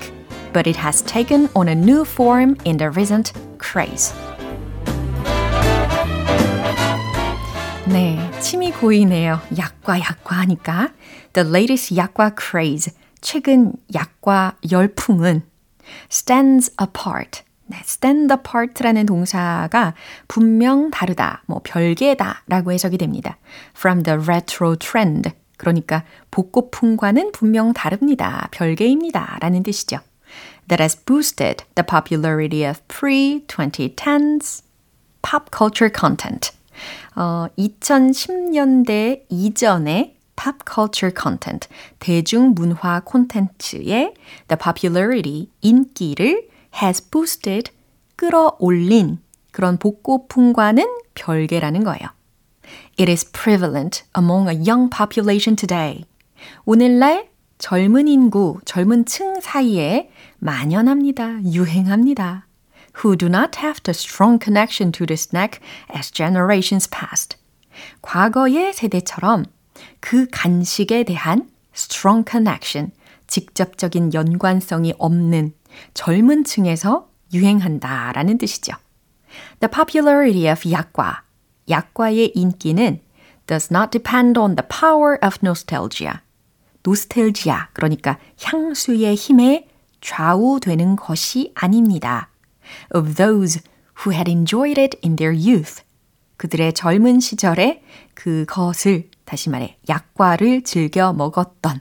but 0.52 0.66
it 0.66 0.76
has 0.76 1.02
taken 1.02 1.48
on 1.54 1.68
a 1.68 1.74
new 1.74 2.04
form 2.04 2.56
in 2.64 2.76
the 2.76 2.90
recent 2.90 3.32
craze. 3.58 4.14
네, 7.86 8.18
침이 8.40 8.70
고이네요. 8.70 9.40
약과 9.58 10.00
약과 10.00 10.36
하니까. 10.36 10.92
The 11.32 11.48
latest 11.48 11.96
약과 11.96 12.36
craze, 12.38 12.92
최근 13.20 13.72
약과 13.94 14.56
열풍은 14.70 15.42
stands 16.10 16.72
apart. 16.80 17.42
네, 17.66 17.78
stand 17.82 18.32
apart라는 18.32 19.06
동사가 19.06 19.94
분명 20.28 20.90
다르다, 20.90 21.42
뭐 21.46 21.60
별개다 21.62 22.42
라고 22.46 22.72
해석이 22.72 22.98
됩니다. 22.98 23.38
From 23.76 24.02
the 24.02 24.18
retro 24.20 24.76
trend. 24.76 25.30
그러니까 25.56 26.04
복고풍과는 26.30 27.32
분명 27.32 27.72
다릅니다. 27.72 28.48
별개입니다. 28.50 29.38
라는 29.40 29.62
뜻이죠. 29.62 29.98
That 30.70 30.78
has 30.78 30.94
boosted 30.94 31.64
the 31.74 31.82
popularity 31.82 32.62
of 32.62 32.86
pre-2010s 32.86 34.62
pop 35.20 35.50
culture 35.50 35.90
content. 35.90 36.52
어, 37.16 37.48
2010년대 37.58 39.24
이전의 39.28 40.16
pop 40.36 40.62
culture 40.64 41.12
content, 41.12 41.66
대중문화 41.98 43.00
콘텐츠의 43.00 44.14
the 44.46 44.56
popularity, 44.56 45.50
인기를 45.60 46.48
has 46.80 47.02
boosted, 47.10 47.72
끌어올린 48.14 49.18
그런 49.50 49.76
복고풍과는 49.76 50.86
별개라는 51.14 51.82
거예요. 51.82 52.08
It 52.96 53.10
is 53.10 53.24
prevalent 53.32 54.04
among 54.16 54.48
a 54.48 54.54
young 54.54 54.88
population 54.88 55.56
today. 55.56 56.04
오늘날 56.64 57.29
젊은 57.60 58.08
인구, 58.08 58.58
젊은 58.64 59.04
층 59.04 59.38
사이에 59.38 60.10
만연합니다. 60.38 61.44
유행합니다. 61.44 62.46
who 63.04 63.14
do 63.14 63.28
not 63.28 63.58
have 63.58 63.82
the 63.82 63.92
strong 63.92 64.42
connection 64.42 64.90
to 64.90 65.06
the 65.06 65.14
snack 65.14 65.60
as 65.94 66.10
generations 66.10 66.88
passed. 66.88 67.36
과거의 68.00 68.72
세대처럼 68.72 69.44
그 70.00 70.26
간식에 70.32 71.04
대한 71.04 71.50
strong 71.74 72.24
connection, 72.28 72.92
직접적인 73.26 74.14
연관성이 74.14 74.94
없는 74.98 75.52
젊은 75.92 76.44
층에서 76.44 77.10
유행한다 77.34 78.12
라는 78.12 78.38
뜻이죠. 78.38 78.72
The 79.60 79.70
popularity 79.70 80.50
of 80.50 80.68
약과, 80.68 81.24
약과의 81.68 82.32
인기는 82.34 83.00
does 83.46 83.68
not 83.70 83.90
depend 83.90 84.40
on 84.40 84.56
the 84.56 84.66
power 84.66 85.18
of 85.22 85.38
nostalgia. 85.42 86.22
노스텔지아, 86.82 87.68
그러니까 87.72 88.18
향수의 88.42 89.14
힘에 89.14 89.68
좌우되는 90.00 90.96
것이 90.96 91.52
아닙니다. 91.54 92.30
of 92.94 93.14
those 93.14 93.60
who 94.04 94.12
had 94.12 94.30
enjoyed 94.30 94.80
it 94.80 94.98
in 95.04 95.16
their 95.16 95.36
youth. 95.36 95.82
그들의 96.36 96.72
젊은 96.72 97.20
시절에 97.20 97.82
그것을 98.14 99.10
다시 99.24 99.50
말해 99.50 99.76
약과를 99.88 100.62
즐겨 100.62 101.12
먹었던 101.12 101.80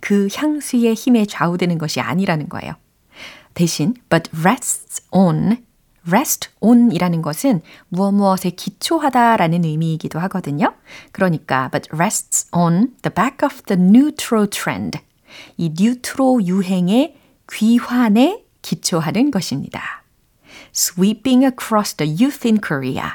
그 0.00 0.28
향수의 0.32 0.94
힘에 0.94 1.26
좌우되는 1.26 1.78
것이 1.78 2.00
아니라는 2.00 2.48
거예요. 2.48 2.74
대신 3.54 3.94
but 4.08 4.30
rests 4.38 5.02
on 5.10 5.65
rest 6.08 6.50
on이라는 6.60 7.22
것은 7.22 7.62
무엇 7.88 8.12
무엇에 8.12 8.50
기초하다 8.50 9.36
라는 9.36 9.64
의미이기도 9.64 10.18
하거든요. 10.20 10.74
그러니까 11.12 11.68
but 11.70 11.88
rests 11.92 12.48
on 12.52 12.94
the 13.02 13.12
back 13.14 13.38
of 13.44 13.62
the 13.66 13.80
neutral 13.80 14.48
trend. 14.48 14.98
이 15.56 15.72
뉴트로 15.78 16.44
유행의 16.44 17.16
귀환에 17.52 18.44
기초하는 18.62 19.30
것입니다. 19.30 20.02
sweeping 20.74 21.44
across 21.44 21.94
the 21.94 22.10
youth 22.10 22.46
in 22.46 22.60
Korea. 22.60 23.10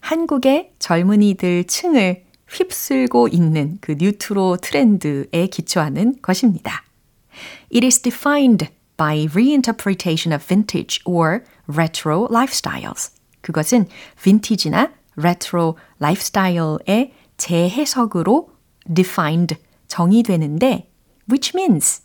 한국의 0.00 0.72
젊은이들 0.78 1.64
층을 1.64 2.24
휩쓸고 2.48 3.28
있는 3.28 3.78
그 3.80 3.94
뉴트로 3.98 4.58
트렌드에 4.58 5.46
기초하는 5.46 6.16
것입니다. 6.20 6.84
It 7.72 7.84
is 7.86 8.00
defined 8.00 8.68
by 8.96 9.28
reinterpretation 9.32 10.34
of 10.34 10.44
vintage 10.44 11.00
or 11.04 11.44
retro 11.76 12.26
lifestyles. 12.30 13.12
그것은 13.40 13.86
빈티지나 14.22 14.92
레트로 15.16 15.76
라이프스타일의 15.98 17.12
재해석으로 17.36 18.50
defined 18.92 19.56
정의되는데 19.88 20.90
which 21.30 21.52
means 21.54 22.02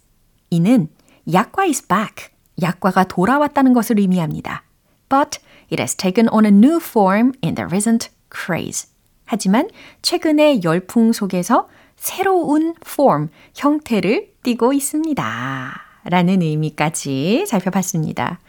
이는 0.50 0.90
약과 1.32 1.64
is 1.64 1.86
back. 1.86 2.30
약과가 2.62 3.06
돌아왔다는 3.06 3.74
것을 3.74 4.00
의미합니다. 4.00 4.64
But 5.10 5.40
it 5.72 5.82
has 5.82 5.96
taken 5.96 6.30
on 6.30 6.46
a 6.46 6.52
new 6.52 6.78
form 6.78 7.34
in 7.44 7.56
the 7.56 7.66
recent 7.66 8.10
craze. 8.34 8.90
하지만 9.26 9.70
최근의 10.02 10.64
열풍 10.64 11.12
속에서 11.12 11.68
새로운 11.96 12.76
form, 12.86 13.30
형태를 13.56 14.34
띠고 14.44 14.74
있습니다. 14.74 15.85
라는 16.06 16.42
의미까지 16.42 17.46
살펴봤습니다. 17.48 18.40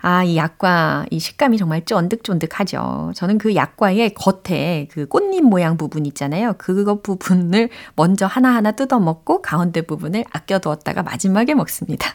아, 0.00 0.24
이 0.24 0.36
약과, 0.36 1.06
이 1.10 1.18
식감이 1.18 1.56
정말 1.56 1.84
쫀득쫀득하죠. 1.84 3.12
저는 3.14 3.38
그 3.38 3.54
약과의 3.54 4.14
겉에 4.14 4.88
그 4.90 5.06
꽃잎 5.06 5.42
모양 5.44 5.76
부분 5.76 6.04
있잖아요. 6.06 6.54
그거 6.58 7.00
부분을 7.00 7.70
먼저 7.96 8.26
하나하나 8.26 8.72
뜯어 8.72 9.00
먹고 9.00 9.40
가운데 9.42 9.80
부분을 9.80 10.24
아껴두었다가 10.30 11.02
마지막에 11.02 11.54
먹습니다. 11.54 12.14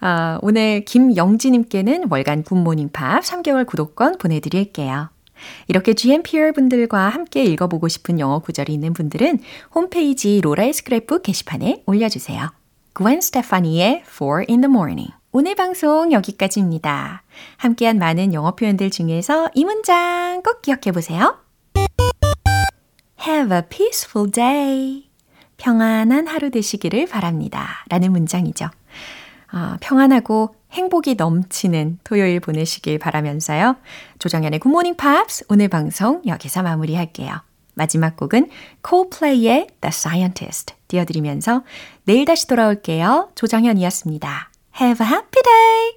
아, 0.00 0.38
오늘 0.42 0.84
김영지님께는 0.84 2.04
월간 2.08 2.44
굿모닝 2.44 2.90
팝 2.90 3.22
3개월 3.22 3.66
구독권 3.66 4.18
보내드릴게요. 4.18 5.08
이렇게 5.68 5.94
GMPR 5.94 6.52
분들과 6.52 7.08
함께 7.08 7.44
읽어보고 7.44 7.88
싶은 7.88 8.20
영어 8.20 8.40
구절이 8.40 8.72
있는 8.72 8.92
분들은 8.92 9.38
홈페이지 9.74 10.40
로라의 10.40 10.72
스크랩북 10.72 11.22
게시판에 11.22 11.82
올려주세요. 11.86 12.57
Gwen 12.98 13.18
Stefani의 13.18 14.02
4 14.04 14.46
in 14.48 14.60
the 14.60 14.68
morning. 14.68 15.12
오늘 15.30 15.54
방송 15.54 16.10
여기까지입니다. 16.10 17.22
함께한 17.56 17.96
많은 17.96 18.34
영어 18.34 18.56
표현들 18.56 18.90
중에서 18.90 19.48
이 19.54 19.64
문장 19.64 20.42
꼭 20.42 20.62
기억해 20.62 20.90
보세요. 20.92 21.38
Have 23.24 23.56
a 23.56 23.62
peaceful 23.68 24.32
day. 24.32 25.08
평안한 25.58 26.26
하루 26.26 26.50
되시기를 26.50 27.06
바랍니다. 27.06 27.84
라는 27.88 28.10
문장이죠. 28.10 28.66
아, 29.52 29.76
평안하고 29.80 30.56
행복이 30.72 31.14
넘치는 31.14 32.00
토요일 32.02 32.40
보내시길 32.40 32.98
바라면서요. 32.98 33.76
조정연의 34.18 34.58
굿모닝 34.58 34.96
팝스 34.96 35.44
오늘 35.48 35.68
방송 35.68 36.20
여기서 36.26 36.64
마무리할게요. 36.64 37.47
마지막 37.78 38.16
곡은 38.16 38.50
Coldplay의 38.86 39.68
The 39.80 39.88
Scientist 39.88 40.74
띄워드리면서 40.88 41.62
내일 42.04 42.26
다시 42.26 42.46
돌아올게요. 42.46 43.30
조정현이었습니다. 43.34 44.50
Have 44.80 45.06
a 45.06 45.10
happy 45.10 45.42
day! 45.42 45.94